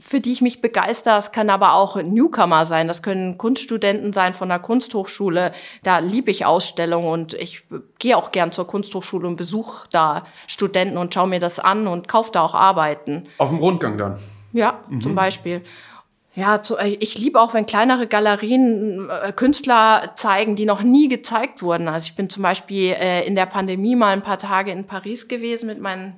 [0.00, 1.16] für die ich mich begeister.
[1.18, 2.88] Es kann aber auch Newcomer sein.
[2.88, 5.52] Das können Kunststudenten sein von der Kunsthochschule.
[5.82, 7.64] Da liebe ich Ausstellungen und ich
[7.98, 12.08] gehe auch gern zur Kunsthochschule und besuche da Studenten und schaue mir das an und
[12.08, 13.24] kaufe da auch Arbeiten.
[13.38, 14.18] Auf dem Rundgang dann?
[14.52, 15.00] Ja, mhm.
[15.00, 15.62] zum Beispiel.
[16.34, 21.62] Ja, äh, ich liebe auch, wenn kleinere Galerien äh, Künstler zeigen, die noch nie gezeigt
[21.62, 21.88] wurden.
[21.88, 25.26] Also ich bin zum Beispiel äh, in der Pandemie mal ein paar Tage in Paris
[25.26, 26.14] gewesen mit meinem,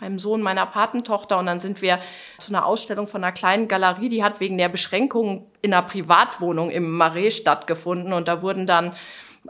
[0.00, 1.98] meinem Sohn, meiner Patentochter und dann sind wir
[2.38, 6.70] zu einer Ausstellung von einer kleinen Galerie, die hat wegen der Beschränkung in einer Privatwohnung
[6.70, 8.92] im Marais stattgefunden und da wurden dann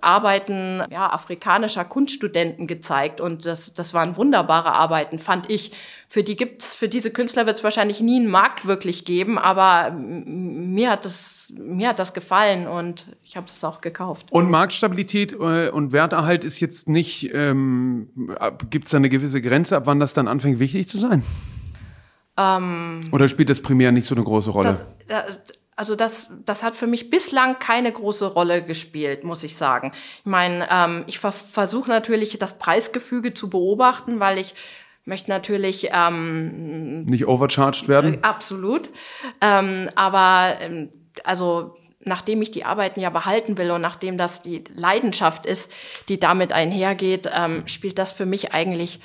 [0.01, 5.73] Arbeiten ja, afrikanischer Kunststudenten gezeigt und das, das waren wunderbare Arbeiten, fand ich.
[6.09, 9.91] Für die gibt's, für diese Künstler wird es wahrscheinlich nie einen Markt wirklich geben, aber
[9.93, 14.27] mir hat das, mir hat das gefallen und ich habe es auch gekauft.
[14.31, 18.11] Und Marktstabilität äh, und Werterhalt ist jetzt nicht, ähm,
[18.71, 21.23] gibt es da eine gewisse Grenze, ab wann das dann anfängt wichtig zu sein?
[22.37, 24.69] Ähm, Oder spielt das primär nicht so eine große Rolle?
[25.09, 25.33] Das, äh,
[25.77, 29.93] also das, das hat für mich bislang keine große Rolle gespielt, muss ich sagen.
[30.21, 34.55] Ich meine, ähm, ich ver versuche natürlich das Preisgefüge zu beobachten, weil ich
[35.05, 38.15] möchte natürlich ähm, nicht overcharged werden.
[38.15, 38.89] Äh, absolut.
[39.43, 40.89] Ähm, aber ähm,
[41.25, 45.71] also nachdem ich die Arbeiten ja behalten will und nachdem das die Leidenschaft ist,
[46.09, 49.01] die damit einhergeht, ähm, spielt das für mich eigentlich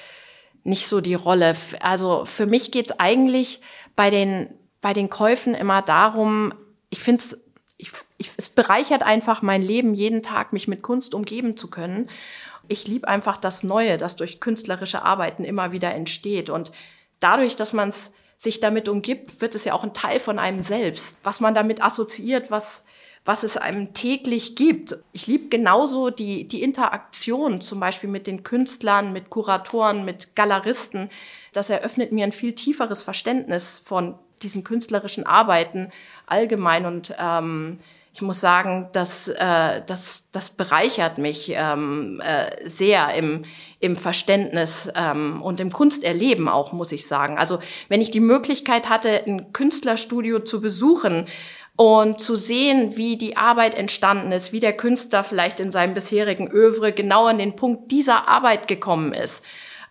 [0.63, 1.55] nicht so die Rolle.
[1.81, 3.59] Also für mich geht es eigentlich
[3.95, 4.47] bei den
[4.81, 6.53] bei den Käufen immer darum,
[6.89, 7.37] ich finde es,
[7.77, 12.09] ich, ich, es bereichert einfach mein Leben, jeden Tag mich mit Kunst umgeben zu können.
[12.67, 16.49] Ich liebe einfach das Neue, das durch künstlerische Arbeiten immer wieder entsteht.
[16.49, 16.71] Und
[17.19, 17.93] dadurch, dass man
[18.37, 21.83] sich damit umgibt, wird es ja auch ein Teil von einem selbst, was man damit
[21.83, 22.83] assoziiert, was,
[23.23, 24.97] was es einem täglich gibt.
[25.11, 31.09] Ich liebe genauso die, die Interaktion zum Beispiel mit den Künstlern, mit Kuratoren, mit Galeristen.
[31.53, 35.89] Das eröffnet mir ein viel tieferes Verständnis von diesen künstlerischen Arbeiten
[36.25, 37.79] allgemein und ähm,
[38.13, 43.43] ich muss sagen, das, äh, das, das bereichert mich ähm, äh, sehr im,
[43.79, 47.37] im Verständnis ähm, und im Kunsterleben auch, muss ich sagen.
[47.37, 51.27] Also wenn ich die Möglichkeit hatte, ein Künstlerstudio zu besuchen
[51.77, 56.51] und zu sehen, wie die Arbeit entstanden ist, wie der Künstler vielleicht in seinem bisherigen
[56.51, 59.41] Övre genau an den Punkt dieser Arbeit gekommen ist,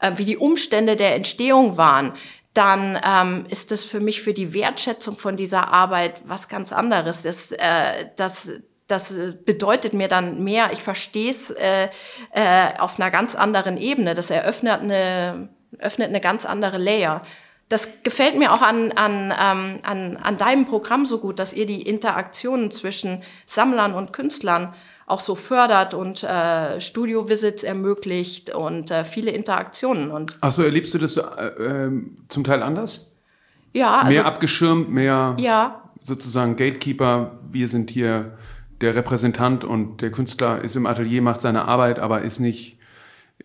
[0.00, 2.12] äh, wie die Umstände der Entstehung waren,
[2.54, 7.22] dann ähm, ist das für mich für die Wertschätzung von dieser Arbeit was ganz anderes.
[7.22, 8.50] Das, äh, das,
[8.88, 11.88] das bedeutet mir dann mehr, ich verstehe es äh,
[12.32, 14.14] äh, auf einer ganz anderen Ebene.
[14.14, 17.22] Das eröffnet eine, öffnet eine ganz andere Layer.
[17.68, 21.66] Das gefällt mir auch an, an, ähm, an, an deinem Programm so gut, dass ihr
[21.66, 24.74] die Interaktionen zwischen Sammlern und Künstlern
[25.11, 30.11] auch so fördert und äh, Studio-Visits ermöglicht und äh, viele Interaktionen.
[30.11, 31.23] Und Ach so, erlebst du das äh,
[31.59, 33.11] ähm, zum Teil anders?
[33.73, 33.99] Ja.
[33.99, 35.83] Also, mehr abgeschirmt, mehr ja.
[36.03, 37.38] sozusagen Gatekeeper.
[37.51, 38.37] Wir sind hier
[38.81, 42.79] der Repräsentant und der Künstler ist im Atelier, macht seine Arbeit, aber ist nicht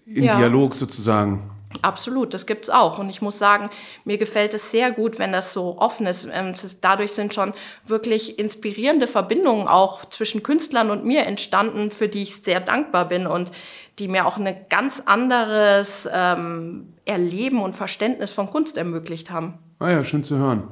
[0.05, 0.37] im ja.
[0.37, 1.51] Dialog sozusagen.
[1.81, 2.99] Absolut, das gibt's auch.
[2.99, 3.69] Und ich muss sagen,
[4.03, 6.27] mir gefällt es sehr gut, wenn das so offen ist.
[6.31, 7.53] Ähm, dadurch sind schon
[7.85, 13.27] wirklich inspirierende Verbindungen auch zwischen Künstlern und mir entstanden, für die ich sehr dankbar bin
[13.27, 13.51] und
[13.99, 19.59] die mir auch ein ganz anderes ähm, Erleben und Verständnis von Kunst ermöglicht haben.
[19.79, 20.67] Ah ja, schön zu hören.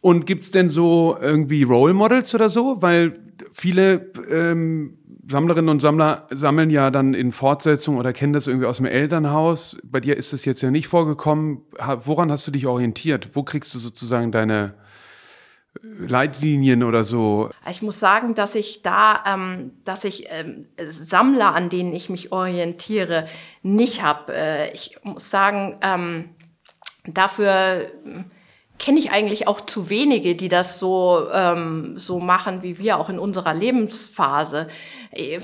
[0.00, 2.80] Und gibt's denn so irgendwie Role Models oder so?
[2.80, 3.18] Weil
[3.52, 4.98] viele ähm,
[5.28, 9.76] Sammlerinnen und Sammler sammeln ja dann in Fortsetzung oder kennen das irgendwie aus dem Elternhaus.
[9.82, 11.62] Bei dir ist das jetzt ja nicht vorgekommen.
[12.04, 13.30] Woran hast du dich orientiert?
[13.34, 14.74] Wo kriegst du sozusagen deine
[15.74, 17.50] äh, Leitlinien oder so?
[17.68, 22.30] Ich muss sagen, dass ich da, ähm, dass ich ähm, Sammler, an denen ich mich
[22.30, 23.26] orientiere,
[23.62, 24.32] nicht habe.
[24.32, 26.28] Äh, ich muss sagen, ähm,
[27.04, 27.90] dafür
[28.78, 33.08] kenne ich eigentlich auch zu wenige, die das so, ähm, so machen wie wir, auch
[33.08, 34.68] in unserer Lebensphase.
[35.12, 35.40] Äh,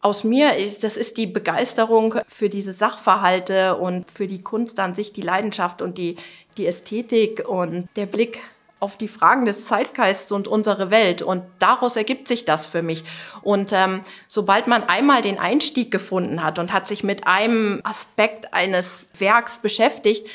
[0.00, 4.94] aus mir ist, das ist die Begeisterung für diese Sachverhalte und für die Kunst an
[4.94, 6.16] sich, die Leidenschaft und die,
[6.56, 8.40] die Ästhetik und der Blick
[8.80, 11.22] auf die Fragen des Zeitgeists und unsere Welt.
[11.22, 13.04] Und daraus ergibt sich das für mich.
[13.42, 18.54] Und ähm, sobald man einmal den Einstieg gefunden hat und hat sich mit einem Aspekt
[18.54, 20.28] eines Werks beschäftigt,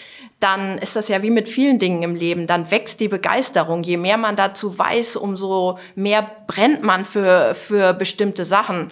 [0.44, 2.48] dann ist das ja wie mit vielen Dingen im Leben.
[2.48, 3.82] Dann wächst die Begeisterung.
[3.84, 8.92] Je mehr man dazu weiß, umso mehr brennt man für, für bestimmte Sachen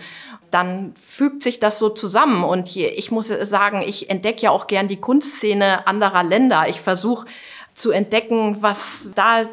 [0.49, 2.43] dann fügt sich das so zusammen.
[2.43, 6.65] Und hier, ich muss sagen, ich entdecke ja auch gern die Kunstszene anderer Länder.
[6.67, 7.25] Ich versuche
[7.73, 9.45] zu entdecken, was da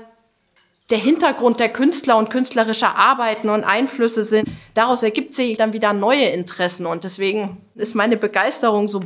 [0.91, 4.49] der Hintergrund der Künstler und künstlerischer Arbeiten und Einflüsse sind.
[4.73, 9.03] Daraus ergibt sich dann wieder neue Interessen und deswegen ist meine Begeisterung so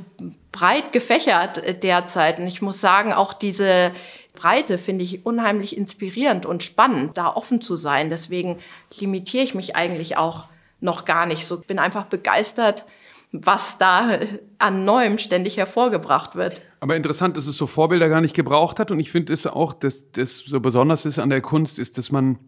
[0.52, 2.38] breit gefächert derzeit.
[2.38, 3.90] Und ich muss sagen, auch diese
[4.34, 8.10] Breite finde ich unheimlich inspirierend und spannend, da offen zu sein.
[8.10, 8.58] Deswegen
[8.98, 10.46] limitiere ich mich eigentlich auch
[10.80, 11.60] noch gar nicht so.
[11.60, 12.84] Bin einfach begeistert,
[13.32, 14.20] was da
[14.58, 16.60] an Neuem ständig hervorgebracht wird.
[16.80, 18.90] Aber interessant, dass es so Vorbilder gar nicht gebraucht hat.
[18.90, 22.12] Und ich finde es auch, dass das so besonders ist an der Kunst, ist, dass
[22.12, 22.38] man,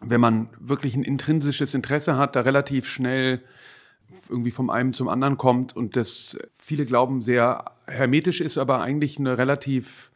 [0.00, 3.42] wenn man wirklich ein intrinsisches Interesse hat, da relativ schnell
[4.28, 9.18] irgendwie vom einen zum anderen kommt und das viele glauben sehr hermetisch ist, aber eigentlich
[9.18, 10.12] eine relativ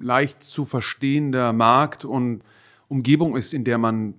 [0.00, 2.42] leicht zu verstehender Markt und
[2.88, 4.14] Umgebung ist, in der man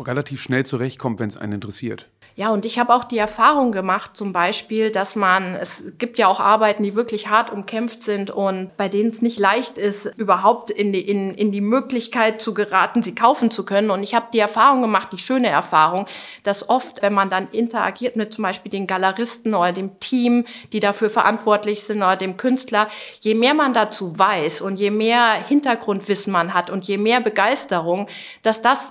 [0.00, 2.08] relativ schnell zurechtkommt, wenn es einen interessiert.
[2.34, 6.28] Ja, und ich habe auch die Erfahrung gemacht, zum Beispiel, dass man, es gibt ja
[6.28, 10.70] auch Arbeiten, die wirklich hart umkämpft sind und bei denen es nicht leicht ist, überhaupt
[10.70, 13.90] in die, in, in die Möglichkeit zu geraten, sie kaufen zu können.
[13.90, 16.06] Und ich habe die Erfahrung gemacht, die schöne Erfahrung,
[16.42, 20.80] dass oft, wenn man dann interagiert mit zum Beispiel den Galeristen oder dem Team, die
[20.80, 22.88] dafür verantwortlich sind oder dem Künstler,
[23.20, 28.06] je mehr man dazu weiß und je mehr Hintergrundwissen man hat und je mehr Begeisterung,
[28.42, 28.90] dass das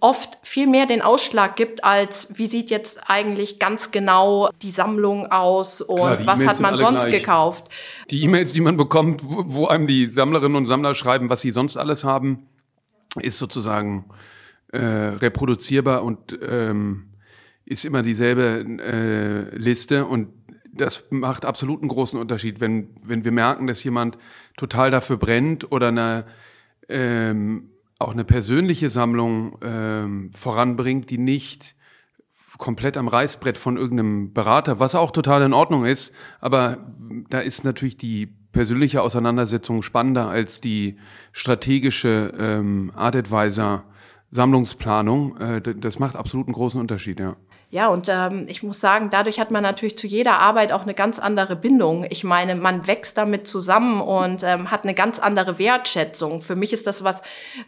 [0.00, 5.26] oft viel mehr den Ausschlag gibt, als wie sieht jetzt eigentlich ganz genau die Sammlung
[5.26, 7.22] aus und Klar, was hat man sonst gleich.
[7.22, 7.66] gekauft.
[8.10, 11.50] Die E-Mails, die man bekommt, wo, wo einem die Sammlerinnen und Sammler schreiben, was sie
[11.50, 12.46] sonst alles haben,
[13.20, 14.04] ist sozusagen
[14.70, 17.14] äh, reproduzierbar und ähm,
[17.64, 20.28] ist immer dieselbe äh, Liste und
[20.72, 24.16] das macht absolut einen großen Unterschied, wenn, wenn wir merken, dass jemand
[24.56, 26.24] total dafür brennt oder eine,
[26.88, 31.74] ähm, auch eine persönliche Sammlung ähm, voranbringt, die nicht
[32.58, 36.78] komplett am Reißbrett von irgendeinem Berater, was auch total in Ordnung ist, aber
[37.30, 40.96] da ist natürlich die persönliche Auseinandersetzung spannender als die
[41.32, 43.84] strategische ähm, Art Advisor
[44.30, 45.36] Sammlungsplanung.
[45.38, 47.36] Äh, das macht absolut einen großen Unterschied, ja.
[47.70, 50.94] Ja, und ähm, ich muss sagen, dadurch hat man natürlich zu jeder Arbeit auch eine
[50.94, 52.06] ganz andere Bindung.
[52.08, 56.40] Ich meine, man wächst damit zusammen und ähm, hat eine ganz andere Wertschätzung.
[56.40, 57.22] Für mich ist das was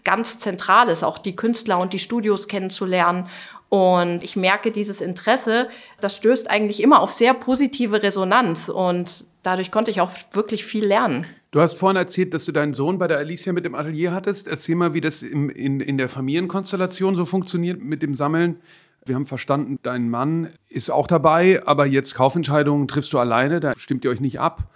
[0.04, 3.28] ganz Zentrales, auch die Künstler und die Studios kennenzulernen
[3.68, 5.68] und ich merke dieses Interesse,
[6.00, 10.86] das stößt eigentlich immer auf sehr positive Resonanz und dadurch konnte ich auch wirklich viel
[10.86, 11.26] lernen.
[11.50, 14.46] Du hast vorhin erzählt, dass du deinen Sohn bei der Alicia mit dem Atelier hattest.
[14.46, 18.60] Erzähl mal, wie das im, in, in der Familienkonstellation so funktioniert mit dem Sammeln.
[19.04, 23.72] Wir haben verstanden, dein Mann ist auch dabei, aber jetzt Kaufentscheidungen triffst du alleine, da
[23.76, 24.68] stimmt ihr euch nicht ab.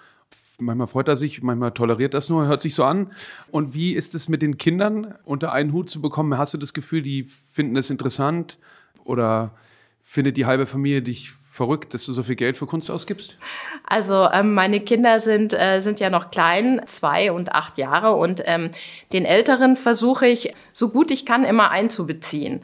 [0.60, 3.10] Manchmal freut er sich, manchmal toleriert das nur, hört sich so an.
[3.50, 6.38] Und wie ist es mit den Kindern unter einen Hut zu bekommen?
[6.38, 8.58] Hast du das Gefühl, die finden es interessant?
[9.04, 9.50] Oder
[10.00, 13.36] findet die halbe Familie dich verrückt, dass du so viel Geld für Kunst ausgibst?
[13.86, 18.14] Also ähm, meine Kinder sind, äh, sind ja noch klein, zwei und acht Jahre.
[18.14, 18.70] Und ähm,
[19.12, 22.60] den Älteren versuche ich, so gut ich kann, immer einzubeziehen.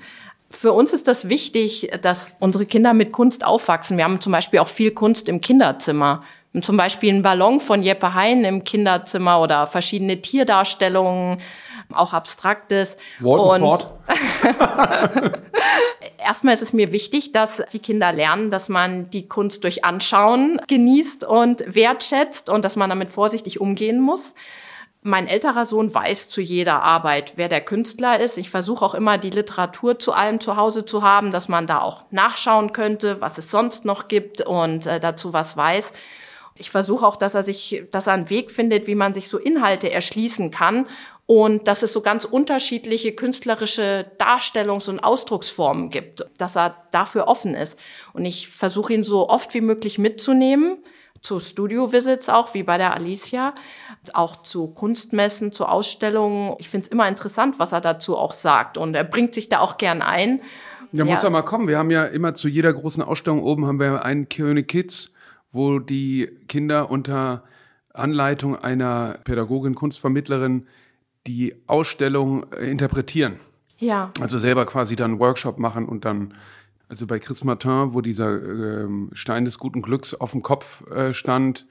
[0.49, 3.97] Für uns ist das wichtig, dass unsere Kinder mit Kunst aufwachsen.
[3.97, 6.23] Wir haben zum Beispiel auch viel Kunst im Kinderzimmer.
[6.63, 11.39] Zum Beispiel ein Ballon von Jeppe Hein im Kinderzimmer oder verschiedene Tierdarstellungen
[11.93, 12.97] auch Abstraktes.
[13.21, 13.93] Walton und Ford.
[16.19, 20.61] Erstmal ist es mir wichtig, dass die Kinder lernen, dass man die Kunst durch Anschauen
[20.67, 24.35] genießt und wertschätzt und dass man damit vorsichtig umgehen muss.
[25.03, 28.39] Mein älterer Sohn weiß zu jeder Arbeit, wer der Künstler ist.
[28.39, 31.81] Ich versuche auch immer, die Literatur zu allem zu Hause zu haben, dass man da
[31.81, 35.93] auch nachschauen könnte, was es sonst noch gibt und äh, dazu was weiß.
[36.57, 39.39] Ich versuche auch, dass er sich, dass er einen Weg findet, wie man sich so
[39.39, 40.89] Inhalte erschließen kann
[41.27, 47.55] und dass es so ganz unterschiedliche künstlerische Darstellungs- und Ausdrucksformen gibt, dass er dafür offen
[47.55, 47.79] ist.
[48.13, 50.79] Und ich versuche ihn so oft wie möglich mitzunehmen,
[51.23, 53.55] zu Studio-Visits auch, wie bei der Alicia,
[54.13, 56.55] auch zu Kunstmessen, zu Ausstellungen.
[56.59, 58.79] Ich finde es immer interessant, was er dazu auch sagt.
[58.79, 60.43] Und er bringt sich da auch gern ein.
[60.93, 61.67] Ja, muss ja mal kommen.
[61.67, 65.11] Wir haben ja immer zu jeder großen Ausstellung oben haben wir einen König Kids
[65.57, 67.43] wo die Kinder unter
[67.93, 70.67] Anleitung einer Pädagogin, Kunstvermittlerin
[71.27, 73.37] die Ausstellung äh, interpretieren.
[73.79, 74.11] Ja.
[74.21, 76.35] Also selber quasi dann Workshop machen und dann,
[76.89, 81.13] also bei Chris Martin, wo dieser ähm, Stein des guten Glücks auf dem Kopf äh,
[81.13, 81.67] stand,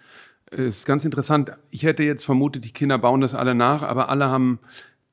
[0.51, 1.51] ist ganz interessant.
[1.69, 4.59] Ich hätte jetzt vermutet, die Kinder bauen das alle nach, aber alle haben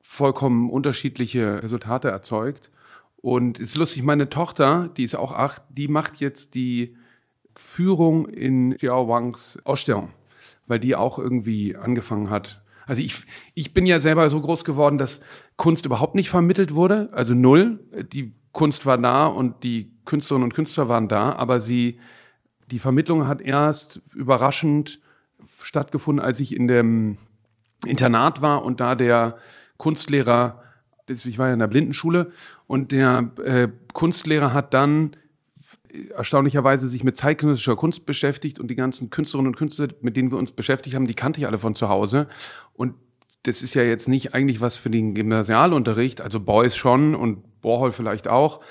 [0.01, 2.69] vollkommen unterschiedliche Resultate erzeugt.
[3.17, 6.95] Und es ist lustig, meine Tochter, die ist auch acht, die macht jetzt die
[7.55, 10.09] Führung in Xiao Wangs Ausstellung,
[10.67, 12.62] weil die auch irgendwie angefangen hat.
[12.85, 15.21] Also ich, ich bin ja selber so groß geworden, dass
[15.55, 17.79] Kunst überhaupt nicht vermittelt wurde, also null.
[18.11, 21.99] Die Kunst war da und die Künstlerinnen und Künstler waren da, aber sie,
[22.71, 24.99] die Vermittlung hat erst überraschend
[25.61, 27.17] stattgefunden, als ich in dem
[27.85, 29.37] Internat war und da der
[29.77, 30.61] Kunstlehrer,
[31.07, 32.31] ich war ja in der Blindenschule,
[32.67, 35.15] und der äh, Kunstlehrer hat dann
[36.15, 40.37] erstaunlicherweise sich mit zeitgenössischer Kunst beschäftigt und die ganzen Künstlerinnen und Künstler, mit denen wir
[40.37, 42.27] uns beschäftigt haben, die kannte ich alle von zu Hause.
[42.73, 42.95] Und
[43.43, 47.91] das ist ja jetzt nicht eigentlich was für den Gymnasialunterricht, also Beuys schon und Warhol
[47.91, 48.61] vielleicht auch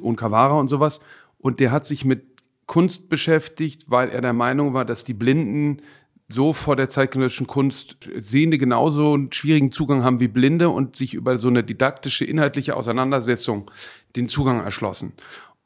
[0.00, 1.00] und Cavara und sowas.
[1.38, 2.24] Und der hat sich mit
[2.66, 5.82] Kunst beschäftigt, weil er der Meinung war, dass die Blinden
[6.28, 11.12] so vor der zeitgenössischen Kunst Sehende genauso einen schwierigen Zugang haben wie Blinde und sich
[11.12, 13.70] über so eine didaktische, inhaltliche Auseinandersetzung
[14.16, 15.12] den Zugang erschlossen.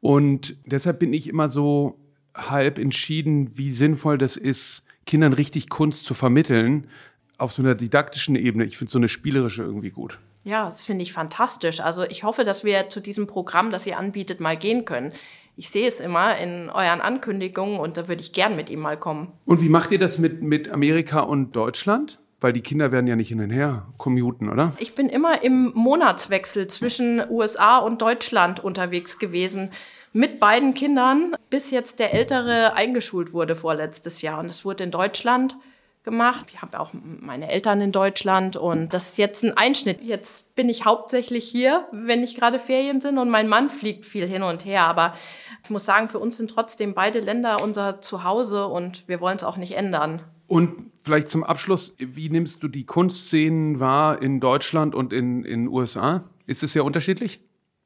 [0.00, 1.98] Und deshalb bin ich immer so
[2.34, 6.86] halb entschieden, wie sinnvoll das ist, Kindern richtig Kunst zu vermitteln
[7.38, 8.64] auf so einer didaktischen Ebene.
[8.64, 10.18] Ich finde so eine spielerische irgendwie gut.
[10.44, 11.80] Ja, das finde ich fantastisch.
[11.80, 15.12] Also ich hoffe, dass wir zu diesem Programm, das ihr anbietet, mal gehen können.
[15.56, 18.96] ich sehe es immer in euren Ankündigungen und da würde ich gern mit ihm mal
[18.96, 19.32] kommen.
[19.44, 22.20] Und wie macht ihr das mit, mit Amerika und Deutschland?
[22.40, 24.72] Weil die Kinder werden ja nicht hin und her commuten, oder?
[24.78, 29.70] Ich bin immer im Monatswechsel zwischen USA und Deutschland unterwegs gewesen
[30.12, 34.38] mit beiden Kindern, bis jetzt der Ältere eingeschult wurde vorletztes Jahr.
[34.38, 35.56] Und es wurde in Deutschland
[36.04, 36.46] gemacht.
[36.50, 40.00] Ich habe auch meine Eltern in Deutschland und das ist jetzt ein Einschnitt.
[40.02, 44.26] Jetzt bin ich hauptsächlich hier, wenn nicht gerade Ferien sind und mein Mann fliegt viel
[44.26, 44.84] hin und her.
[44.84, 45.12] Aber
[45.64, 49.44] ich muss sagen, für uns sind trotzdem beide Länder unser Zuhause und wir wollen es
[49.44, 50.22] auch nicht ändern.
[50.48, 55.68] Und vielleicht zum Abschluss, wie nimmst du die Kunstszenen wahr in Deutschland und in den
[55.68, 56.24] USA?
[56.46, 57.40] Ist es sehr unterschiedlich?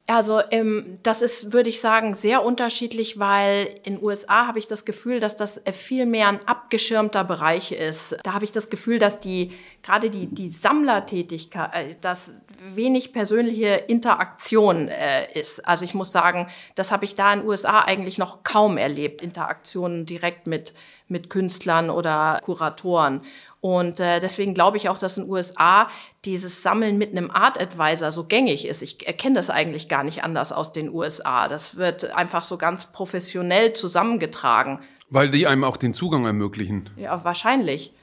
[0.07, 4.83] Also ähm, das ist, würde ich sagen, sehr unterschiedlich, weil in USA habe ich das
[4.83, 8.17] Gefühl, dass das äh, viel mehr ein abgeschirmter Bereich ist.
[8.23, 9.51] Da habe ich das Gefühl, dass die
[9.81, 12.33] gerade die die Sammlertätigkeit, äh, dass
[12.73, 15.67] wenig persönliche Interaktion äh, ist.
[15.67, 20.05] Also ich muss sagen, das habe ich da in USA eigentlich noch kaum erlebt, Interaktionen
[20.05, 20.73] direkt mit
[21.13, 23.21] mit Künstlern oder Kuratoren.
[23.61, 25.87] Und äh, deswegen glaube ich auch, dass in den USA
[26.25, 28.81] dieses Sammeln mit einem Art Advisor so gängig ist.
[28.81, 31.47] Ich erkenne das eigentlich gar nicht anders aus den USA.
[31.47, 34.79] Das wird einfach so ganz professionell zusammengetragen.
[35.09, 36.89] Weil die einem auch den Zugang ermöglichen.
[36.97, 37.93] Ja, wahrscheinlich.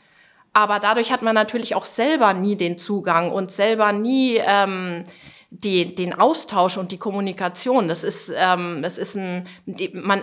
[0.52, 5.04] Aber dadurch hat man natürlich auch selber nie den Zugang und selber nie ähm,
[5.50, 7.88] die, den Austausch und die Kommunikation.
[7.88, 9.46] Das ist, ähm, das ist ein,
[9.92, 10.22] man,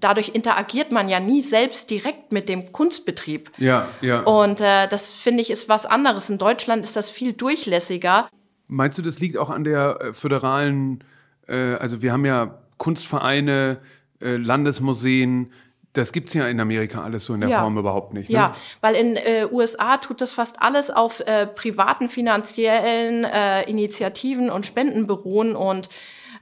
[0.00, 3.50] dadurch interagiert man ja nie selbst direkt mit dem Kunstbetrieb.
[3.58, 4.20] Ja, ja.
[4.20, 6.30] Und äh, das finde ich ist was anderes.
[6.30, 8.28] In Deutschland ist das viel durchlässiger.
[8.68, 11.04] Meinst du, das liegt auch an der äh, föderalen,
[11.48, 13.78] äh, also wir haben ja Kunstvereine,
[14.20, 15.52] äh, Landesmuseen,
[15.96, 17.60] das gibt's ja in Amerika alles so in der ja.
[17.60, 18.28] Form überhaupt nicht.
[18.28, 18.34] Ne?
[18.34, 24.50] Ja, weil in äh, USA tut das fast alles auf äh, privaten finanziellen äh, Initiativen
[24.50, 25.88] und Spenden beruhen und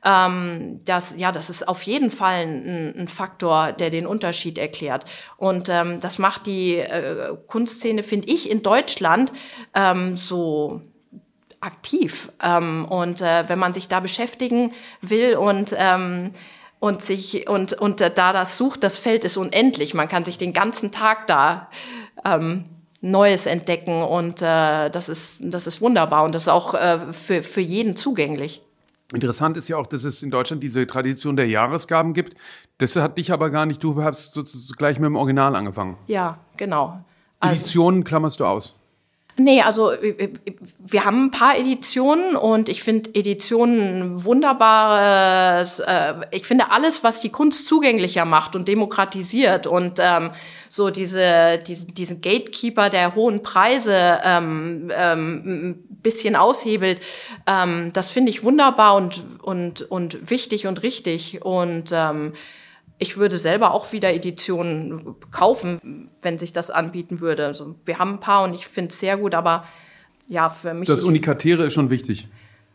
[0.05, 5.07] ähm, das, ja, das ist auf jeden Fall ein, ein Faktor, der den Unterschied erklärt.
[5.39, 9.33] Und ähm, das macht die äh, Kunstszene, finde ich, in Deutschland
[9.75, 10.83] ähm, so
[11.61, 12.31] aktiv.
[12.43, 16.33] Ähm, und äh, wenn man sich da beschäftigen will und ähm,
[16.85, 19.95] und sich und und da das sucht, das Feld ist unendlich.
[19.95, 21.71] Man kann sich den ganzen Tag da
[22.27, 22.67] ähm,
[23.01, 27.43] Neues entdecken und äh, das ist das ist wunderbar und das ist auch äh, für
[27.43, 28.61] für jeden zugänglich.
[29.15, 32.37] Interessant ist ja auch, dass es in Deutschland diese Tradition der Jahresgaben gibt.
[32.77, 33.83] Das hat dich aber gar nicht.
[33.83, 34.39] Du hast
[34.77, 35.97] gleich mit dem Original angefangen.
[36.07, 37.03] Ja, genau.
[37.41, 38.77] Also, Editionen klammerst du aus.
[39.37, 40.33] Nee, also äh, äh,
[40.79, 47.21] wir haben ein paar Editionen und ich finde Editionen wunderbares, äh, ich finde alles, was
[47.21, 50.31] die Kunst zugänglicher macht und demokratisiert und ähm,
[50.69, 57.01] so diese, diese, diesen Gatekeeper der hohen Preise ähm, ähm, ein bisschen aushebelt,
[57.49, 62.35] ähm, das finde ich wunderbar und, und, und wichtig und richtig und ähm,
[62.99, 67.47] ich würde selber auch wieder Editionen kaufen, wenn sich das anbieten würde.
[67.47, 69.65] Also wir haben ein paar und ich finde es sehr gut, aber
[70.29, 70.87] ja, für mich.
[70.87, 72.29] Das Unikatäre ist schon wichtig.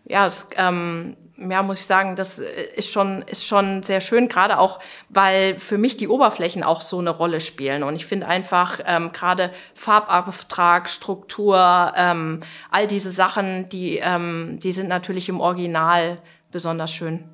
[0.06, 4.60] Ja, das, ähm, ja, muss ich sagen, das ist schon, ist schon sehr schön, gerade
[4.60, 7.84] auch, weil für mich die Oberflächen auch so eine Rolle spielen.
[7.84, 12.42] Und ich finde einfach ähm, gerade Farbauftrag, Struktur, ähm,
[12.72, 16.18] all diese Sachen, die, ähm, die sind natürlich im Original
[16.52, 17.30] besonders schön.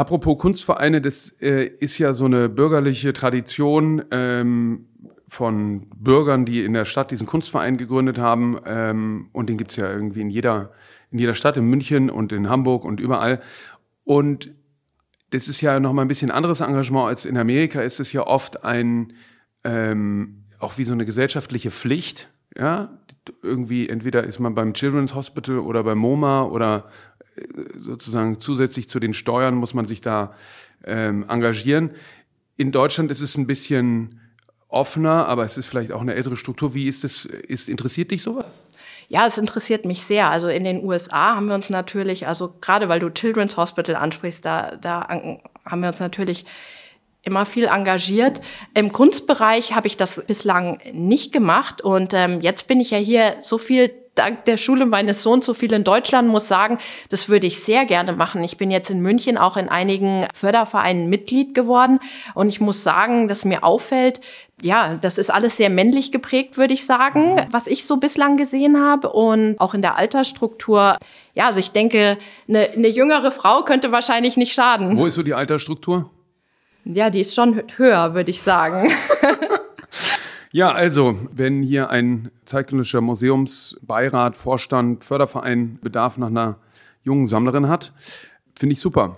[0.00, 4.86] Apropos Kunstvereine, das äh, ist ja so eine bürgerliche Tradition ähm,
[5.28, 8.58] von Bürgern, die in der Stadt diesen Kunstverein gegründet haben.
[8.64, 10.72] Ähm, und den gibt's ja irgendwie in jeder,
[11.10, 13.40] in jeder Stadt, in München und in Hamburg und überall.
[14.02, 14.54] Und
[15.32, 17.82] das ist ja noch mal ein bisschen anderes Engagement als in Amerika.
[17.82, 19.12] Ist es ja oft ein
[19.64, 22.30] ähm, auch wie so eine gesellschaftliche Pflicht.
[22.56, 22.98] Ja,
[23.42, 26.86] irgendwie entweder ist man beim Children's Hospital oder beim MoMA oder
[27.76, 30.34] sozusagen zusätzlich zu den Steuern muss man sich da
[30.84, 31.90] ähm, engagieren.
[32.56, 34.20] In Deutschland ist es ein bisschen
[34.68, 36.74] offener, aber es ist vielleicht auch eine ältere Struktur.
[36.74, 37.24] Wie ist es?
[37.24, 38.62] Ist, interessiert dich sowas?
[39.08, 40.30] Ja, es interessiert mich sehr.
[40.30, 44.44] Also in den USA haben wir uns natürlich, also gerade weil du Children's Hospital ansprichst,
[44.44, 45.08] da, da
[45.64, 46.44] haben wir uns natürlich
[47.22, 48.40] immer viel engagiert.
[48.74, 53.36] Im Kunstbereich habe ich das bislang nicht gemacht und ähm, jetzt bin ich ja hier
[53.38, 57.46] so viel dank der Schule meines Sohns so viel in Deutschland, muss sagen, das würde
[57.46, 58.42] ich sehr gerne machen.
[58.42, 62.00] Ich bin jetzt in München auch in einigen Fördervereinen Mitglied geworden
[62.34, 64.20] und ich muss sagen, dass mir auffällt,
[64.62, 68.78] ja, das ist alles sehr männlich geprägt, würde ich sagen, was ich so bislang gesehen
[68.78, 70.98] habe und auch in der Altersstruktur.
[71.34, 74.98] Ja, also ich denke, eine, eine jüngere Frau könnte wahrscheinlich nicht schaden.
[74.98, 76.10] Wo ist so die Altersstruktur?
[76.84, 78.90] Ja, die ist schon höher, würde ich sagen.
[80.52, 86.56] ja, also, wenn hier ein zeitgenössischer Museumsbeirat, Vorstand, Förderverein Bedarf nach einer
[87.02, 87.92] jungen Sammlerin hat,
[88.54, 89.16] finde ich super.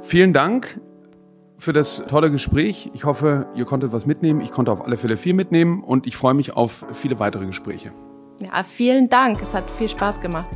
[0.00, 0.80] Vielen Dank
[1.56, 2.90] für das tolle Gespräch.
[2.94, 4.40] Ich hoffe, ihr konntet was mitnehmen.
[4.40, 7.92] Ich konnte auf alle Fälle viel mitnehmen und ich freue mich auf viele weitere Gespräche.
[8.40, 9.40] Ja, vielen Dank.
[9.40, 10.50] Es hat viel Spaß gemacht.